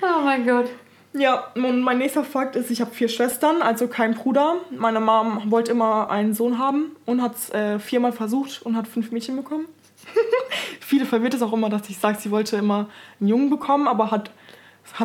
[0.08, 0.70] Oh mein Gott.
[1.14, 4.56] Ja, und mein nächster Fakt ist, ich habe vier Schwestern, also kein Bruder.
[4.70, 8.88] Meine Mom wollte immer einen Sohn haben und hat es äh, viermal versucht und hat
[8.88, 9.66] fünf Mädchen bekommen.
[10.80, 12.88] Viele verwirrt es auch immer, dass ich sage, sie wollte immer
[13.20, 14.30] einen Jungen bekommen, aber hat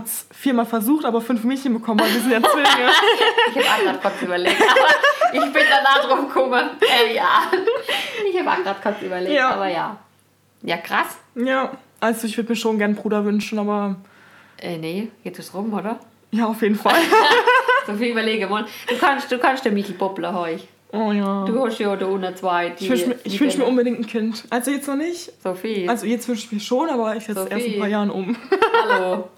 [0.04, 2.90] es viermal versucht, aber fünf Mädchen bekommen, weil wir sind ja Zwillinge.
[3.54, 6.70] Ich habe auch gerade kurz überlegt, aber ich bin danach drauf gekommen.
[6.80, 7.42] Äh, ja.
[8.30, 9.50] Ich habe auch gerade kurz überlegt, Ja.
[9.50, 9.96] aber ja.
[10.62, 11.18] Ja, krass.
[11.34, 13.96] ja, also ich würde mir schon gern einen Bruder wünschen, aber
[14.62, 15.98] Äh, nee, geht es rum, oder?
[16.30, 16.94] ja, auf jeden Fall.
[17.84, 18.64] So viel überlege mal.
[18.88, 20.56] Du kannst, du kannst den Michel Poppler heu.
[20.92, 21.44] Oh ja.
[21.46, 22.70] Du hast ja da unten zwei.
[22.70, 24.44] Die, Ich wünsche mir, ich wünsch mir unbedingt ein Kind.
[24.50, 25.32] Also jetzt noch nicht.
[25.42, 25.88] Sophie.
[25.88, 27.88] Also jetzt wünsche ich mir schon, aber ich setze erst in ein paar.
[27.88, 28.36] Jahren um.
[28.88, 29.28] Hallo.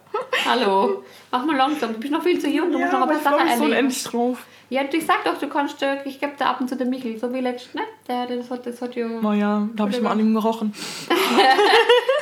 [0.44, 1.04] Hallo.
[1.32, 1.94] Mach mal langsam.
[1.94, 2.70] Du bist noch viel zu jung.
[2.70, 3.70] Du musst noch ein paar Sachen mich so erleben.
[3.78, 4.46] unendlich drauf.
[4.68, 6.90] Ja, du- ich sag doch, du kannst, äh, ich gebe dir ab und zu den
[6.90, 7.82] Michel, so wie letztes, ne?
[8.08, 10.74] Der, der, das hat, das hat ja Naja, da habe ich mal an ihm gerochen.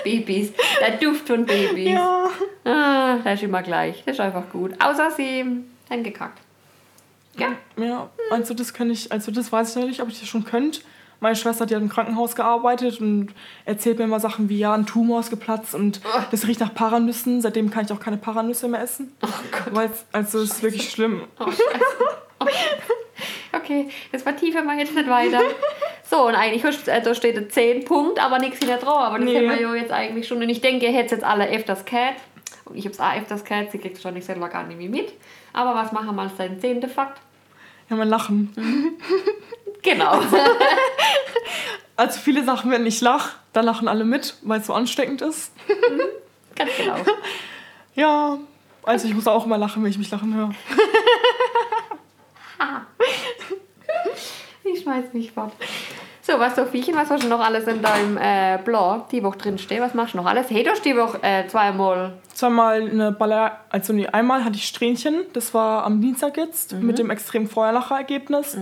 [0.05, 0.53] Babys.
[0.81, 1.91] Der Duft von Babys.
[1.91, 2.29] Ja.
[2.65, 4.03] Ah, das ist immer gleich.
[4.05, 4.73] Das ist einfach gut.
[4.83, 5.45] Außer sie
[5.91, 6.39] haben gekackt.
[7.39, 7.53] Ja.
[7.77, 10.45] Ja, also das kann ich, also das weiß ich noch nicht, ob ich das schon
[10.45, 10.81] könnte.
[11.21, 13.29] Meine Schwester, die hat im Krankenhaus gearbeitet und
[13.65, 16.01] erzählt mir immer Sachen wie, ja, ein Tumor ist geplatzt und
[16.33, 17.41] das riecht nach Paranüssen.
[17.41, 19.13] Seitdem kann ich auch keine Paranüsse mehr essen.
[19.23, 19.29] Oh
[19.73, 19.91] Gott.
[20.11, 21.23] Also es ist wirklich schlimm.
[21.39, 21.61] Oh, Scheiße.
[23.53, 25.41] Okay, das vertiefen wir jetzt nicht weiter.
[26.13, 28.99] So, und eigentlich also steht ein 10 Punkt, aber nichts hinter drauf.
[28.99, 29.35] Aber das Nee.
[29.35, 30.43] hätten wir ja jetzt eigentlich schon.
[30.43, 32.17] Und ich denke, ihr hättet jetzt alle öfters gehört.
[32.67, 35.15] Und ich hab's auch öfters gehört, sie kriegt schon nicht selber gar nicht mehr mit.
[35.55, 37.19] Aber was machen wir als dein zehnte Fakt?
[37.89, 38.55] Ja, mein Lachen.
[39.83, 40.21] Genau.
[41.97, 45.53] Also viele Sachen, wenn ich lache, dann lachen alle mit, weil es so ansteckend ist.
[46.57, 46.97] Ganz genau.
[47.95, 48.39] Ja,
[48.83, 50.51] also ich muss auch immer lachen, wenn ich mich lachen höre.
[54.75, 55.53] Ich schmeiß mich fort.
[56.25, 59.59] So, was Sophiechen, was hast du noch alles in deinem äh, Blog die Woche drin
[59.59, 59.83] stehen?
[59.83, 60.49] Was machst du noch alles?
[60.51, 62.13] Hey, du hast die Woche äh, zweimal.
[62.33, 66.99] Zweimal eine Baller, also nee, einmal hatte ich Strähnchen, das war am Dienstag jetzt mit
[66.99, 68.57] dem extremen Feuerlacher-Ergebnis.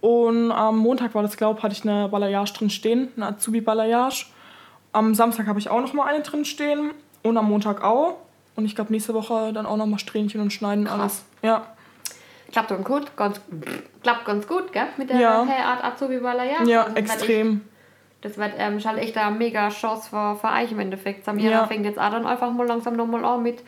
[0.00, 4.26] Und am Montag war das, glaube ich, hatte ich eine Balayage drin stehen, eine Azubi-Balayage.
[4.92, 8.18] Am Samstag habe ich auch noch mal eine drin stehen und am Montag auch.
[8.54, 11.00] Und ich glaube, nächste Woche dann auch noch mal Strähnchen und Schneiden Krass.
[11.00, 11.24] alles.
[11.42, 11.66] Ja,
[12.50, 13.40] Klappt dann gut, ganz,
[14.02, 14.86] klappt ganz gut, gell?
[14.96, 15.46] Mit der Ja.
[15.46, 16.68] Hairart Azubi Balayage.
[16.70, 17.60] ja, Also, extrem.
[18.22, 21.24] Das wird ähm, halt echt eine mega Chance für, für euch im Endeffekt.
[21.24, 21.66] Samira Ja.
[21.66, 23.62] fängt jetzt auch dann einfach mal langsam nochmal an mit.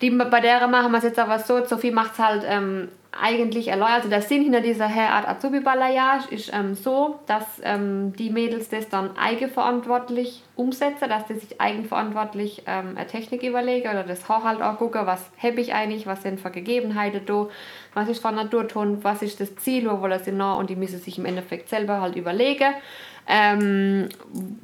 [0.00, 2.88] Die, bei der machen wir es jetzt aber so, Sophie macht es halt ähm,
[3.20, 3.94] eigentlich erläutert.
[3.94, 8.68] Also der Sinn hinter dieser Hairart Azubi Balayage ist ähm, so, dass ähm, die Mädels
[8.68, 14.44] das dann eigenverantwortlich umsetzen, dass die sich eigenverantwortlich ähm, eine Technik überlegen oder das Haar
[14.44, 17.48] halt auch gucken, was habe ich eigentlich, was sind für Gegebenheiten da,
[17.94, 20.98] was ist von Naturton, was ist das Ziel, wo wollen sie noch und die müssen
[20.98, 22.74] sich im Endeffekt selber halt überlegen
[23.26, 24.08] ähm,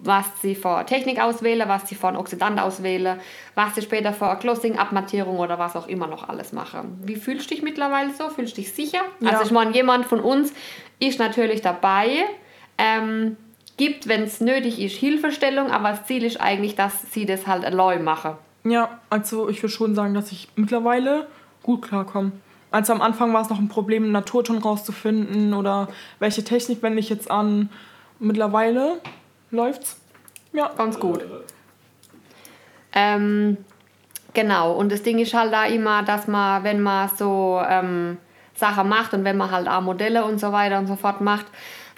[0.02, 3.18] was sie für Technik auswählen, was sie für einen Oxidant auswählen,
[3.54, 7.00] was sie später für eine Glossing, Abmattierung oder was auch immer noch alles machen.
[7.02, 8.28] Wie fühlst du dich mittlerweile so?
[8.28, 9.00] Fühlst du dich sicher?
[9.20, 9.30] Ja.
[9.30, 10.52] Also ich meine, jemand von uns
[10.98, 12.24] ist natürlich dabei,
[12.76, 13.36] ähm,
[13.76, 17.64] gibt, wenn es nötig ist, Hilfestellung, aber das Ziel ist eigentlich, dass sie das halt
[17.64, 18.32] allein machen.
[18.64, 21.26] Ja, also ich würde schon sagen, dass ich mittlerweile
[21.62, 22.32] gut klarkomme.
[22.70, 27.00] Also am Anfang war es noch ein Problem, einen Naturton rauszufinden oder welche Technik wende
[27.00, 27.70] ich jetzt an.
[28.20, 29.00] Mittlerweile
[29.50, 29.98] läuft's.
[30.52, 30.70] Ja.
[30.76, 31.24] Ganz gut.
[32.92, 33.56] Ähm,
[34.34, 38.18] genau, und das Ding ist halt da immer, dass man, wenn man so ähm,
[38.54, 41.46] Sachen macht und wenn man halt auch Modelle und so weiter und so fort macht,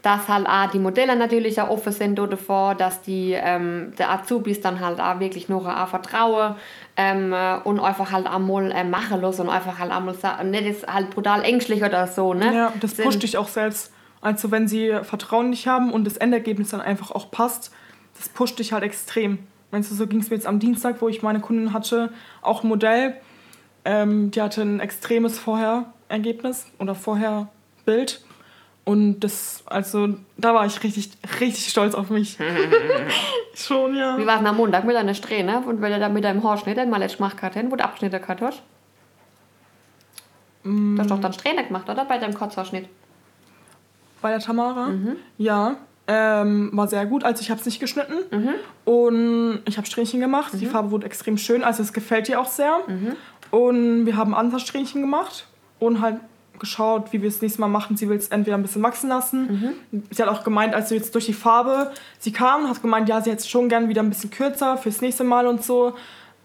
[0.03, 4.61] dass halt auch die Modelle natürlich auch offen sind davor, dass die ähm, der Azubis
[4.61, 6.57] dann halt auch wirklich nur auch vertrauen
[6.97, 10.87] ähm, und einfach halt einmal äh, machen los und einfach halt einmal sagen, nicht ist
[10.87, 12.55] halt brutal ängstlich oder so, ne?
[12.55, 13.93] Ja, das pusht dich auch selbst.
[14.23, 17.73] Also wenn sie Vertrauen nicht haben und das Endergebnis dann einfach auch passt,
[18.17, 19.41] das pusht dich halt extrem.
[19.73, 22.63] Meinst du, so ging es mir jetzt am Dienstag, wo ich meine Kundin hatte, auch
[22.63, 23.17] ein Modell,
[23.85, 28.25] ähm, die hatte ein extremes Vorher-Ergebnis oder Vorher-Bild.
[28.85, 32.37] Und das, also, da war ich richtig, richtig stolz auf mich.
[33.55, 34.19] Schon, ja.
[34.19, 35.61] Wie war es am Montag mit deiner Strähne?
[35.61, 38.63] Und wenn du da mit deinem Haarschnitt mal jetzt gemacht hast, wo du abgeschnitten hast?
[40.65, 40.97] Mm.
[40.97, 42.05] Du hast doch dann Strähne gemacht, oder?
[42.05, 42.89] Bei deinem Kurzhaarschnitt?
[44.23, 44.87] Bei der Tamara?
[44.87, 45.17] Mhm.
[45.37, 45.77] Ja.
[46.09, 47.23] Ähm, war sehr gut.
[47.23, 48.55] Also ich habe es nicht geschnitten mhm.
[48.85, 50.53] und ich habe Strähnchen gemacht.
[50.55, 50.59] Mhm.
[50.59, 52.79] Die Farbe wurde extrem schön, also es gefällt ihr auch sehr.
[52.89, 53.17] Mhm.
[53.51, 55.47] Und wir haben Ansatzsträhnchen gemacht
[55.79, 56.17] und halt
[56.59, 57.97] geschaut, wie wir es nächstes Mal machen.
[57.97, 59.75] Sie will es entweder ein bisschen wachsen lassen.
[59.91, 60.03] Mhm.
[60.11, 63.21] Sie hat auch gemeint, als sie jetzt durch die Farbe, sie kam, hat gemeint, ja,
[63.21, 65.95] sie hätte es schon gern wieder ein bisschen kürzer fürs nächste Mal und so.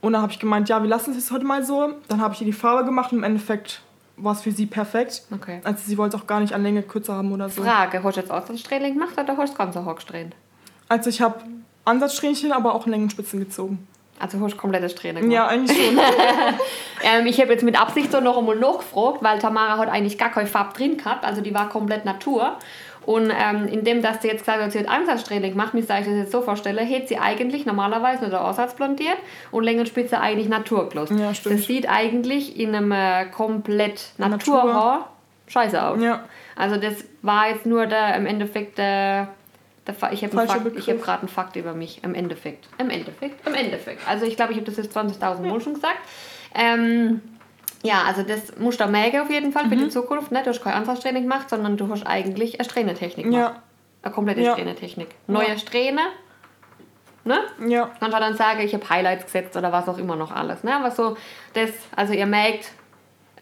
[0.01, 1.93] Und dann habe ich gemeint, ja, wir lassen es heute mal so.
[2.07, 3.81] Dann habe ich ihr die Farbe gemacht und im Endeffekt
[4.17, 5.23] war es für sie perfekt.
[5.31, 5.61] Okay.
[5.63, 7.63] Also sie wollte es auch gar nicht an Länge kürzer haben oder so.
[7.63, 10.35] Frage, hast du jetzt Ansatzsträhnchen gemacht oder hast du ganz hoch gesträhnt?
[10.89, 11.39] Also ich habe
[11.85, 13.87] Ansatzsträhnchen, aber auch Längenspitzen gezogen.
[14.19, 15.33] Also hast du komplette Strähne gemacht?
[15.33, 15.97] Ja, eigentlich schon.
[17.03, 20.31] ähm, ich habe jetzt mit Absicht so noch einmal nachgefragt, weil Tamara hat eigentlich gar
[20.31, 22.57] keine Farbe drin gehabt, also die war komplett Natur.
[23.07, 26.13] Und ähm, indem, dass sie jetzt gesagt hat, sie hat Ansatzsträhne gemacht, müsste ich das
[26.13, 29.15] jetzt so vorstellen, hätte sie eigentlich normalerweise nur der Aussatz blondiert
[29.49, 31.09] und Längenspitze eigentlich naturgloss.
[31.11, 31.55] Ja, stimmt.
[31.55, 35.07] Das sieht eigentlich in einem äh, komplett Naturhaar Natur.
[35.47, 36.01] scheiße aus.
[36.01, 36.25] Ja.
[36.57, 39.29] Also das war jetzt nur der im Endeffekt der,
[39.87, 42.03] der ich habe hab gerade einen Fakt über mich.
[42.03, 42.67] Im Endeffekt.
[42.77, 43.47] Im Endeffekt.
[43.47, 44.01] Im Endeffekt.
[44.05, 45.99] Also ich glaube, ich habe das jetzt 20.000 Mal schon gesagt.
[46.53, 47.21] Ähm,
[47.83, 49.69] ja, also das musst du merken auf jeden Fall mhm.
[49.69, 49.91] für die mhm.
[49.91, 50.31] Zukunft.
[50.31, 50.41] Ne?
[50.43, 53.53] Du hast keine Anfangstraining gemacht, sondern du hast eigentlich eine Strähnetechnik gemacht.
[53.55, 53.63] Ja.
[54.01, 54.53] Eine komplette ja.
[54.53, 55.09] Strähnetechnik.
[55.27, 55.57] Neue ja.
[55.57, 56.01] Strähne.
[57.23, 57.39] Ne?
[57.67, 57.91] Ja.
[57.99, 60.63] Kannst du dann sagen, ich habe Highlights gesetzt oder was auch immer noch alles.
[60.63, 60.75] Ne?
[60.75, 61.17] Aber so,
[61.53, 62.71] das, also ihr merkt,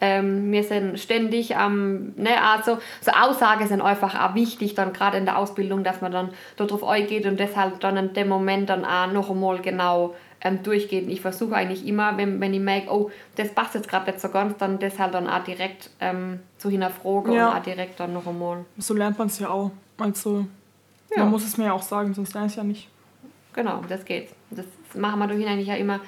[0.02, 4.92] ähm, wir sind ständig am, ähm, ne, also so Aussagen sind einfach auch wichtig, dann
[4.92, 8.70] gerade in der Ausbildung, dass man dann darauf eingeht und deshalb dann in dem Moment
[8.70, 11.10] dann auch noch einmal genau ähm, durchgeht.
[11.10, 14.30] Ich versuche eigentlich immer, wenn, wenn ich merke, oh, das passt jetzt gerade nicht so
[14.30, 17.50] ganz, dann das halt dann auch direkt ähm, zu hinterfragen ja.
[17.50, 18.64] und auch direkt dann noch einmal.
[18.78, 19.72] So lernt man es ja auch.
[19.98, 20.46] Also,
[21.10, 21.24] ja.
[21.24, 22.90] man muss es mir ja auch sagen, sonst lerne ich es ja nicht.
[23.54, 24.30] Genau, das geht.
[24.52, 26.00] Das machen wir durch eigentlich ja immer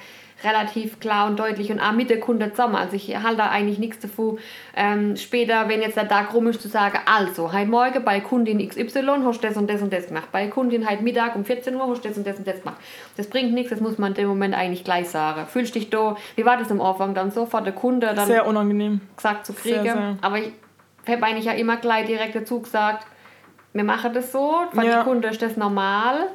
[0.44, 2.76] relativ klar und deutlich und auch mit der Kunde zusammen.
[2.76, 4.38] Also ich halte da eigentlich nichts davon.
[4.76, 8.66] Ähm, später, wenn jetzt der Tag rum ist, zu sagen, also, heute Morgen bei Kundin
[8.66, 10.28] XY hast du das und das und das gemacht.
[10.30, 12.76] Bei Kundin heute Mittag um 14 Uhr hast du das und das und das gemacht.
[13.16, 15.46] Das bringt nichts, das muss man in dem Moment eigentlich gleich sagen.
[15.46, 18.46] Fühlst dich da, wie war das am Anfang dann so vor der Kunde dann sehr
[18.46, 19.82] unangenehm gesagt zu kriegen.
[19.82, 20.16] Sehr, sehr.
[20.20, 20.52] Aber ich
[21.08, 23.06] habe eigentlich ja immer gleich direkt dazu gesagt,
[23.72, 24.98] wir machen das so, für ja.
[24.98, 26.28] die Kunde ist das normal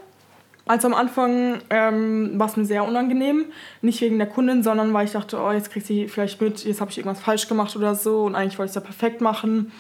[0.66, 3.46] also am Anfang ähm, war es mir sehr unangenehm.
[3.82, 6.80] Nicht wegen der Kundin, sondern weil ich dachte, oh, jetzt kriegt sie vielleicht mit, jetzt
[6.80, 9.72] habe ich irgendwas falsch gemacht oder so und eigentlich wollte ich es ja perfekt machen.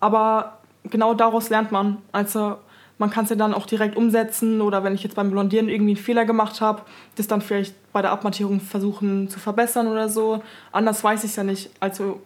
[0.00, 1.98] Aber genau daraus lernt man.
[2.10, 2.56] Also
[2.98, 5.92] man kann es ja dann auch direkt umsetzen oder wenn ich jetzt beim Blondieren irgendwie
[5.92, 6.82] einen Fehler gemacht habe,
[7.16, 10.42] das dann vielleicht bei der Abmattierung versuchen zu verbessern oder so.
[10.72, 11.70] Anders weiß ich es ja nicht.
[11.78, 12.20] Also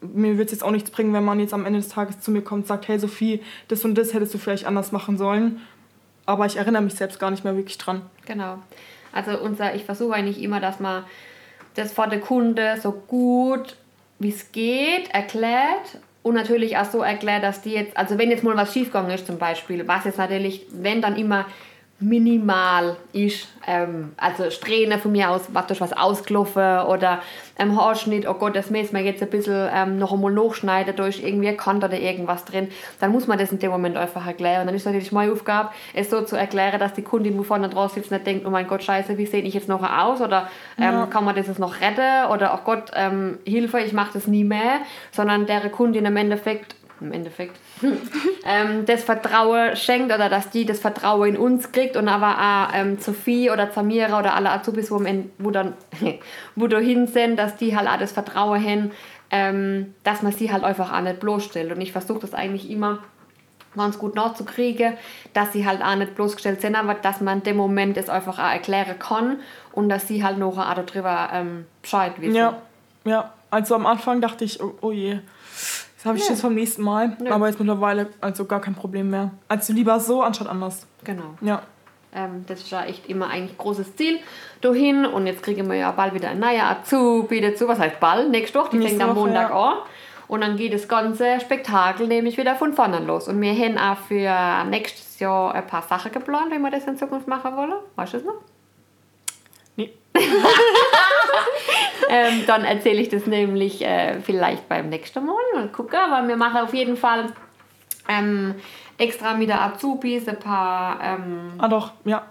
[0.00, 2.30] mir wird es jetzt auch nichts bringen, wenn man jetzt am Ende des Tages zu
[2.30, 5.60] mir kommt und sagt, hey Sophie, das und das hättest du vielleicht anders machen sollen
[6.26, 8.02] aber ich erinnere mich selbst gar nicht mehr wirklich dran.
[8.26, 8.58] Genau.
[9.12, 11.04] Also unser, ich versuche eigentlich immer, dass man
[11.74, 13.76] das vor der Kunde so gut
[14.22, 18.44] wie es geht erklärt und natürlich auch so erklärt, dass die jetzt, also wenn jetzt
[18.44, 21.46] mal was schiefgegangen ist zum Beispiel, was jetzt natürlich, wenn dann immer
[22.02, 23.48] minimal ist.
[23.66, 27.20] Ähm, also Strähne von mir aus, was durch was ausgelaufen oder
[27.58, 31.06] ähm, Haarschnitt, oh Gott, das müssen wir jetzt ein bisschen ähm, noch einmal nachschneiden, da
[31.06, 32.68] ist irgendwie ein Kant oder irgendwas drin.
[33.00, 34.66] Dann muss man das in dem Moment einfach erklären.
[34.66, 37.92] Dann ist natürlich meine Aufgabe, es so zu erklären, dass die Kundin, wo vorne drauf
[37.92, 40.20] sitzt, nicht denkt, oh mein Gott, scheiße, wie sehe ich jetzt noch aus?
[40.20, 41.06] Oder ähm, ja.
[41.06, 42.30] kann man das jetzt noch retten?
[42.30, 44.80] Oder, oh Gott, ähm, Hilfe, ich mache das nie mehr.
[45.12, 47.58] Sondern der Kundin im Endeffekt im Endeffekt,
[48.46, 52.74] ähm, das Vertrauen schenkt oder dass die das Vertrauen in uns kriegt und aber auch
[52.74, 55.04] ähm, Sophie oder Samira oder alle Azubis, wo,
[55.38, 55.74] wo, dann,
[56.56, 58.90] wo da hin sind, dass die halt auch das Vertrauen haben,
[59.30, 61.72] ähm, dass man sie halt einfach auch nicht bloßstellt.
[61.72, 62.98] Und ich versuche das eigentlich immer
[63.76, 64.94] ganz gut nachzukriegen,
[65.32, 68.52] dass sie halt auch nicht bloßgestellt sind, aber dass man dem Moment es einfach auch
[68.52, 69.40] erklären kann
[69.72, 72.34] und dass sie halt noch auch darüber ähm, Bescheid wissen.
[72.34, 72.58] Ja,
[73.04, 75.20] ja Also am Anfang dachte ich, oh, oh je,
[76.02, 76.30] das habe ich Nö.
[76.30, 77.16] jetzt vom nächsten Mal.
[77.20, 77.30] Nö.
[77.30, 79.30] Aber jetzt mittlerweile also gar kein Problem mehr.
[79.46, 80.84] Also lieber so anstatt anders.
[81.04, 81.36] Genau.
[81.40, 81.62] Ja.
[82.12, 84.18] Ähm, das ist ja echt immer eigentlich großes Ziel
[84.62, 85.06] dahin.
[85.06, 87.68] Und jetzt kriegen wir ja bald wieder ein neuer Azubi dazu.
[87.68, 88.32] Was heißt bald?
[88.32, 89.56] Nächste Woche, die Nächste fängt am Montag ja.
[89.56, 89.78] an.
[90.26, 93.28] Und dann geht das ganze Spektakel nämlich wieder von vorne los.
[93.28, 96.96] Und wir haben auch für nächstes Jahr ein paar Sachen geplant, wie wir das in
[96.96, 97.74] Zukunft machen wollen.
[97.94, 98.40] Weißt du es noch?
[99.76, 99.92] Nee.
[102.08, 105.34] ähm, dann erzähle ich das nämlich äh, vielleicht beim nächsten Mal.
[105.54, 107.26] Mal gucken, aber wir machen auf jeden Fall
[108.08, 108.54] ähm,
[108.98, 110.98] extra mit der Azubis ein paar.
[111.02, 112.22] Ähm, Ah doch, ja.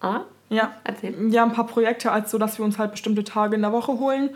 [0.00, 0.72] ah, Ja.
[0.84, 1.14] erzähl.
[1.32, 3.92] Ja, ein paar Projekte, als so, dass wir uns halt bestimmte Tage in der Woche
[3.92, 4.30] holen,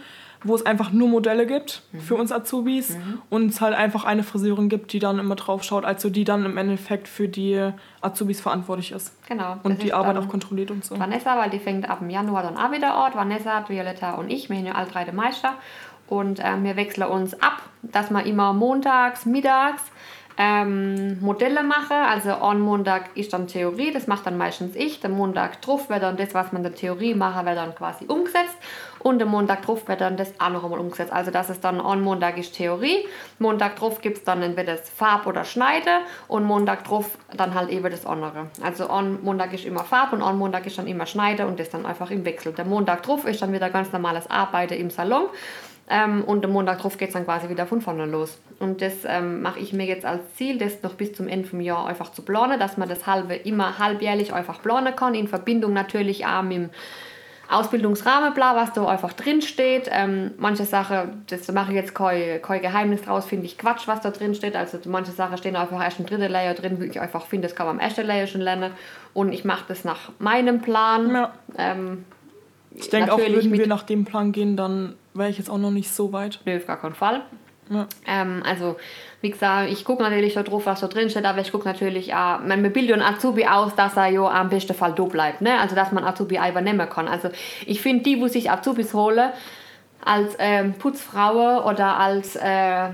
[0.45, 2.97] wo es einfach nur Modelle gibt für uns Azubis
[3.29, 6.45] und es halt einfach eine Friseurin gibt, die dann immer drauf schaut, also die dann
[6.45, 7.71] im Endeffekt für die
[8.01, 9.57] Azubis verantwortlich ist Genau.
[9.65, 10.99] und die Arbeit dann auch kontrolliert und so.
[10.99, 13.13] Vanessa, weil die fängt ab dem Januar dann auch wieder an.
[13.15, 15.55] Vanessa, Violetta und ich, wir sind ja alle drei die Meister.
[16.07, 19.83] Und ähm, wir wechseln uns ab, dass wir immer montags, mittags
[20.39, 21.97] ähm, Modelle machen.
[21.97, 25.01] Also an Montag ist dann Theorie, das macht dann meistens ich.
[25.01, 28.07] Der Montag drauf wird dann das, was man in der Theorie macht, wird dann quasi
[28.07, 28.57] umgesetzt.
[29.01, 31.13] Und der Montag drauf wird dann das auch noch einmal umgesetzt.
[31.13, 33.07] Also das ist dann an Montag ist Theorie.
[33.39, 37.71] Montag drauf gibt es dann entweder das Farb oder Schneide und Montag drauf dann halt
[37.71, 38.47] eben das andere.
[38.63, 41.71] Also an Montag ist immer Farb und an Montag ist dann immer Schneide und das
[41.71, 42.53] dann einfach im Wechsel.
[42.53, 45.29] Der Montag drauf ist dann wieder ganz normales Arbeiten im Salon.
[45.91, 48.39] Ähm, und am Montag drauf geht es dann quasi wieder von vorne los.
[48.59, 51.61] Und das ähm, mache ich mir jetzt als Ziel, das noch bis zum Ende vom
[51.61, 55.73] Jahr einfach zu planen, dass man das halbe immer halbjährlich einfach planen kann, in Verbindung
[55.73, 56.71] natürlich auch mit dem
[57.51, 59.89] Ausbildungsrahmenplan, was da einfach drin steht.
[59.91, 64.01] Ähm, manche Sachen, das mache ich jetzt kein, kein Geheimnis draus, finde ich Quatsch, was
[64.01, 64.55] da drin steht.
[64.55, 67.57] Also manche Sachen stehen einfach erst im dritten Layer drin, wo ich einfach finde, das
[67.57, 68.73] kann man am ersten Layer schon lernen.
[69.15, 71.11] Und ich mache das nach meinem Plan.
[71.15, 71.33] Ja.
[71.57, 72.05] Ähm,
[72.75, 75.71] Ich denke auch, würden wir nach dem Plan gehen, dann wäre ich jetzt auch noch
[75.71, 76.41] nicht so weit.
[76.45, 77.23] Nö, auf gar keinen Fall.
[77.71, 77.87] Ja.
[78.07, 78.77] Ähm, also,
[79.21, 82.15] wie gesagt, ich gucke natürlich da drauf, was da drin steht, aber ich gucke natürlich
[82.15, 85.41] auch, man wir bilden einen Azubi aus, dass er ja am besten Fall da bleibt,
[85.41, 85.59] ne?
[85.61, 87.09] Also, dass man Azubi übernehmen kann.
[87.09, 87.29] Also,
[87.67, 89.31] ich finde, die, wo sich Azubis holen,
[90.05, 92.89] als ähm, Putzfrau oder als äh,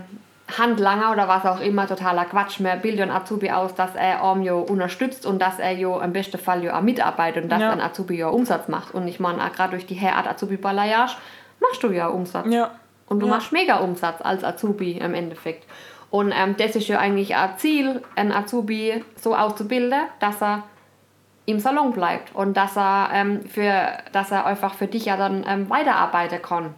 [0.59, 2.61] Handlanger oder was auch immer, totaler Quatsch.
[2.61, 6.13] Wir bilden einen Azubi aus, dass er einem ja unterstützt und dass er ja im
[6.13, 7.71] besten Fall ja auch mitarbeitet und dass Ja.
[7.71, 8.95] ein Azubi ja Umsatz macht.
[8.95, 11.17] Und ich meine, gerade durch die Herart Azubi-Balayage
[11.61, 12.47] machst du ja Umsatz.
[12.51, 12.71] Ja.
[13.09, 13.35] Und du Ja.
[13.35, 15.65] machst mega Umsatz als Azubi im Endeffekt.
[16.11, 20.63] Und ähm, das ist ja eigentlich ein Ziel, einen Azubi so auszubilden, dass er
[21.47, 25.45] im Salon bleibt und dass er, ähm, für, dass er einfach für dich ja dann
[25.47, 26.75] ähm, weiterarbeiten kann.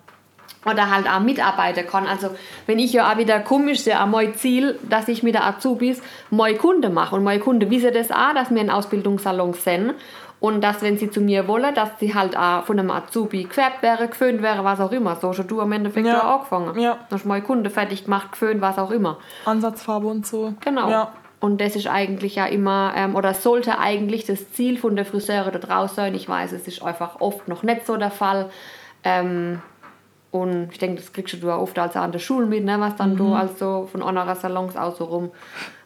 [0.65, 2.09] Oder halt auch mitarbeiten kann.
[2.09, 2.31] Also,
[2.67, 5.45] wenn ich ja auch wieder komme, ist ja auch mein Ziel, dass ich mit der
[5.47, 7.15] Azubis neue Kunden mache.
[7.15, 9.95] Und neue Kunden wissen das auch, dass wir in Ausbildungssalon sind.
[10.38, 13.83] Und dass, wenn sie zu mir wollen, dass sie halt auch von einem Azubi gefärbt
[13.83, 15.16] wäre, geföhnt wäre, was auch immer.
[15.16, 16.20] So schon du am Endeffekt Ja.
[16.20, 16.79] auch angefangen.
[16.79, 16.99] Ja.
[17.11, 19.16] Hast neue Kunden fertig gemacht, geföhnt, was auch immer.
[19.46, 20.53] Ansatzfarbe und so.
[20.61, 20.90] Genau.
[20.90, 21.12] Ja.
[21.40, 25.51] Und das ist eigentlich ja immer, ähm, oder sollte eigentlich das Ziel von der Friseure
[25.51, 26.14] da draußen sein.
[26.14, 28.51] Ich weiß, es ist einfach oft noch nicht so der Fall.
[29.05, 29.61] Ähm,
[30.33, 32.96] und ich denke, das kriegst du auch oft als an der Schule mit, ne, was
[32.96, 35.31] dann du also von anderen Salons aus so rum.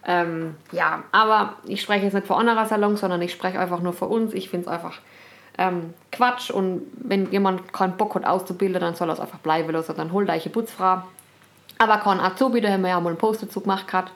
[0.06, 3.92] Ähm, ja, aber ich spreche jetzt nicht von anderen Salons, sondern ich spreche einfach nur
[3.92, 4.32] für uns.
[4.32, 4.98] Ich finde es einfach
[5.58, 9.70] ähm, Quatsch und wenn jemand keinen Bock hat auszubilden, dann soll er es einfach bleiben
[9.72, 9.94] lassen.
[9.96, 11.02] Dann holt euch eine Putzfrau.
[11.78, 14.12] Aber kein Azubi, da haben wir ja mal einen Post dazu gemacht gehabt.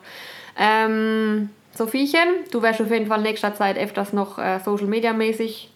[0.57, 5.13] Ähm, Sophiechen, du wirst auf jeden Fall in nächster Zeit öfters noch äh, Social Media
[5.13, 5.71] mäßig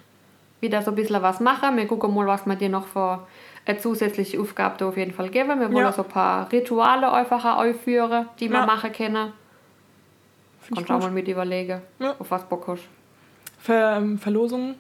[0.62, 1.78] wieder so ein bisschen was machen.
[1.78, 3.28] Wir gucken mal, was wir dir noch für
[3.66, 5.60] eine zusätzliche Aufgabe auf jeden Fall geben.
[5.60, 5.92] Wir wollen Ja.
[5.92, 8.66] so ein paar Rituale einfach aufführen, die wir Ja.
[8.66, 9.34] machen können.
[10.74, 12.16] Kannst du auch mal mit überlegen, Ja.
[12.20, 12.84] auf was Bock hast.
[13.60, 14.76] Ver ähm, Verlosungen,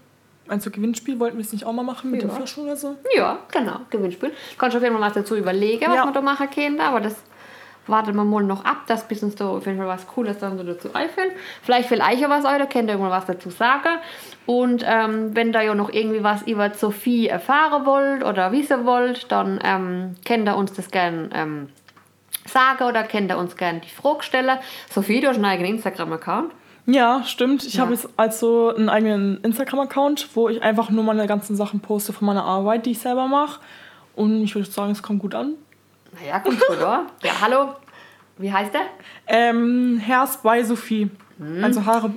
[0.47, 2.27] also Gewinnspiel, wollten wir es nicht auch mal machen mit Ja.
[2.29, 2.95] den Flaschen oder so?
[3.15, 4.31] Ja, genau, Gewinnspiel.
[4.57, 6.05] Kannst du auf jeden Fall was dazu überlegen, was Ja.
[6.05, 7.15] wir da machen können, aber das
[7.87, 10.57] warten wir mal noch ab, dass bis uns da auf jeden Fall was Cooles dann
[10.57, 11.31] so dazu einfällt.
[11.63, 13.97] Vielleicht will euch ja was da könnt ihr irgendwann was dazu sagen.
[14.45, 19.31] Und ähm, wenn da ja noch irgendwie was über Sophie erfahren wollt oder wissen wollt,
[19.31, 21.69] dann ähm, könnt ihr uns das gerne ähm,
[22.49, 24.57] sagen oder könnt ihr uns gerne die Frage stellen.
[24.89, 26.51] Sophie, du hast einen eigenen Instagram-Account.
[26.85, 27.63] Ja, stimmt.
[27.65, 27.81] Ich Ja.
[27.83, 32.25] habe jetzt also einen eigenen Instagram-Account, wo ich einfach nur meine ganzen Sachen poste von
[32.25, 33.59] meiner Arbeit, die ich selber mache.
[34.15, 35.53] Und ich würde sagen, es kommt gut an.
[36.19, 37.05] Naja, kommt gut, oder?
[37.23, 37.75] Ja, hallo.
[38.37, 38.81] Wie heißt der?
[39.27, 41.09] Ähm, Hairs bei Sophie.
[41.37, 41.63] Mhm.
[41.63, 42.11] Also Haare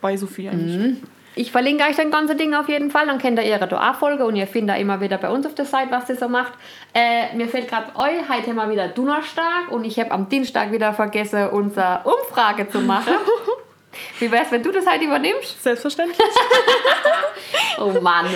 [0.00, 1.02] bei Sophie eigentlich.
[1.34, 4.36] Ich verlinke euch das ganze Ding auf jeden Fall, dann könnt ihr ihre DA-Folge und
[4.36, 6.52] ihr findet immer wieder bei uns auf der Seite, was sie so macht.
[6.92, 10.72] Äh, mir fällt gerade euch, heute haben wir wieder Donnerstag und ich habe am Dienstag
[10.72, 13.14] wieder vergessen, unsere Umfrage zu machen.
[14.18, 15.62] Wie wär's, wenn du das heute übernimmst?
[15.62, 16.18] Selbstverständlich.
[17.78, 18.26] Oh Mann.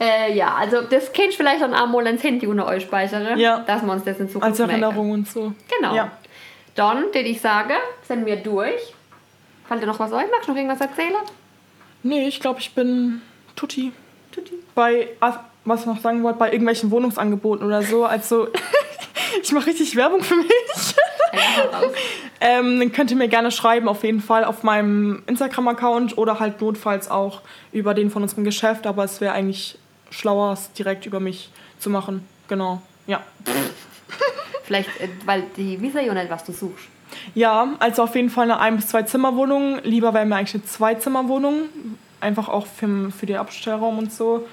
[0.00, 3.38] Äh, ja, also das kennst du vielleicht dann auch mal ins Handy unter euch speichern,
[3.38, 3.60] Ja.
[3.60, 4.82] dass wir uns das in Zukunft Als merken.
[4.82, 5.52] Erinnerung und so.
[5.78, 5.94] Genau.
[5.94, 6.10] Ja.
[6.74, 7.74] Dann, würde ich sagen,
[8.06, 8.94] sind wir durch.
[9.68, 10.26] Fällt dir noch was ein?
[10.30, 11.14] Magst du noch irgendwas erzählen?
[12.02, 13.22] Nee, ich glaube, ich bin
[13.56, 13.92] Tutti.
[14.32, 14.54] Tutti.
[14.74, 15.08] Bei,
[15.64, 18.04] was ich noch sagen wollte, bei irgendwelchen Wohnungsangeboten oder so.
[18.04, 18.48] Also,
[19.42, 20.46] ich mache richtig Werbung für mich.
[21.32, 21.82] Ja.
[22.40, 26.60] Ähm, dann könnt ihr mir gerne schreiben, auf jeden Fall auf meinem Instagram-Account oder halt
[26.60, 27.40] notfalls auch
[27.72, 28.86] über den von unserem Geschäft.
[28.86, 29.78] Aber es wäre eigentlich
[30.10, 32.26] schlauer, es direkt über mich zu machen.
[32.48, 33.22] Genau, ja.
[34.64, 36.86] Vielleicht, äh, weil die wissen ja nicht, was du suchst.
[37.34, 39.78] Ja, also auf jeden Fall eine Ein- bis zwei Zimmerwohnung.
[39.82, 41.62] Lieber wäre mir eigentlich eine Zwei-Zimmer-Wohnung.
[42.20, 44.46] Einfach auch für, für den Abstellraum und so.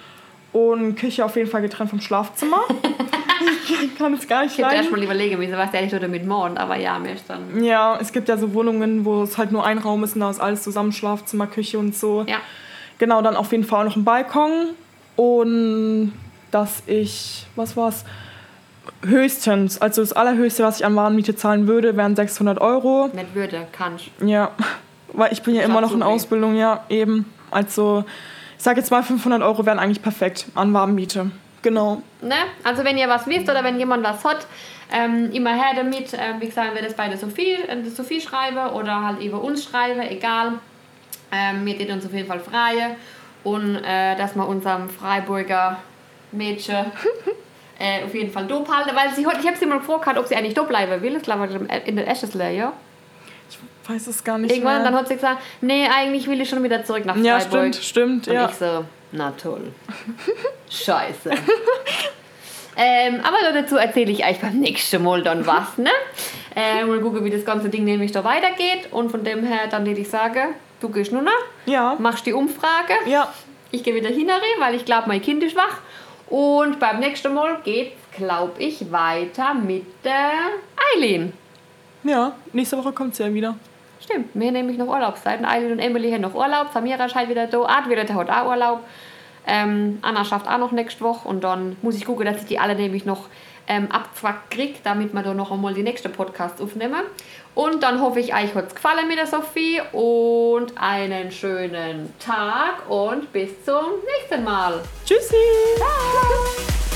[0.51, 2.61] Und Küche auf jeden Fall getrennt vom Schlafzimmer.
[3.83, 4.91] ich kann es gar nicht Ich hätte leiden.
[4.91, 7.63] mal überlegen müssen, was der nicht damit morgen, aber ja, mir ist dann.
[7.63, 10.29] Ja, es gibt ja so Wohnungen, wo es halt nur ein Raum ist und da
[10.31, 12.25] ist alles zusammen, Schlafzimmer, Küche und so.
[12.27, 12.37] Ja.
[12.97, 14.69] Genau, dann auf jeden Fall auch noch ein Balkon.
[15.15, 16.13] Und
[16.51, 18.03] dass ich, was war's?
[19.03, 23.09] Höchstens, also das allerhöchste, was ich an Warenmiete zahlen würde, wären 600 Euro.
[23.13, 24.05] Nicht würde, kannst.
[24.23, 24.51] Ja,
[25.13, 26.03] weil ich bin ja Ich immer noch in.
[26.03, 27.25] Ausbildung, ja, eben.
[27.51, 28.03] Also,
[28.57, 31.31] ich sag jetzt mal, 500 Euro wären eigentlich perfekt an Warmmiete.
[31.61, 32.01] Genau.
[32.21, 32.35] Ne?
[32.63, 34.47] Also wenn ihr was wisst oder wenn jemand was hat,
[34.91, 36.13] ähm, immer her damit.
[36.13, 39.63] Ähm, wie gesagt, wir das bei der Sophie, der Sophie schreiben oder halt über uns
[39.65, 40.53] schreiben, egal.
[41.31, 42.95] Ähm, wir tun uns auf jeden Fall freie
[43.43, 45.77] und äh, dass wir unserem Freiburger
[46.31, 46.85] Mädchen
[47.79, 50.27] äh, auf jeden Fall dope halten, weil sie heute, ich habe sie mal gefragt, ob
[50.27, 51.15] sie eigentlich dope bleiben will.
[51.15, 51.47] Ich glaube,
[51.85, 52.73] in der Eschesley, ja.
[53.87, 54.83] Weiß es gar nicht Irgendwann, mehr.
[54.83, 57.73] dann hat sie gesagt, nee, eigentlich will ich schon wieder zurück nach ja, Freiburg.
[57.73, 58.47] stimmt, stimmt, Und ja.
[58.49, 59.71] ich so, na toll.
[60.69, 61.31] Scheiße.
[62.77, 65.89] ähm, aber dazu erzähle ich euch beim nächsten Mal dann was, ne?
[66.55, 68.89] Äh, mal gucken, wie das ganze Ding nämlich da weitergeht.
[68.91, 71.31] Und von dem her, dann würde ich sagen, du gehst nur noch,
[71.65, 72.93] Ja, machst die Umfrage.
[73.07, 73.33] ja,
[73.71, 75.79] Ich gehe wieder hin, weil ich glaube, mein Kind ist wach.
[76.29, 80.31] Und beim nächsten Mal geht's, glaube ich, weiter mit der
[80.95, 81.33] Eileen.
[82.03, 82.33] ja.
[82.53, 83.55] Nächste Woche kommt sie ja wieder.
[83.99, 85.45] Stimmt, wir haben nämlich noch Urlaubszeiten.
[85.45, 86.67] Eileen und Emily haben noch Urlaub.
[86.73, 87.63] Samira ist halt wieder da.
[87.63, 88.81] Art wieder, der hat auch Urlaub.
[89.45, 91.27] Ähm, Anna schafft auch noch nächste Woche.
[91.27, 93.27] Und dann muss ich gucken, dass ich die alle nämlich noch
[93.67, 97.03] ähm, abzwackt kriege, damit wir da noch einmal die nächste Podcast aufnehmen.
[97.55, 99.81] Und dann hoffe ich, euch hat es gefallen mit der Sophie.
[99.91, 103.85] Und einen schönen Tag und bis zum
[104.17, 104.81] nächsten Mal.
[105.05, 105.35] Tschüssi!
[105.77, 106.88] Ciao!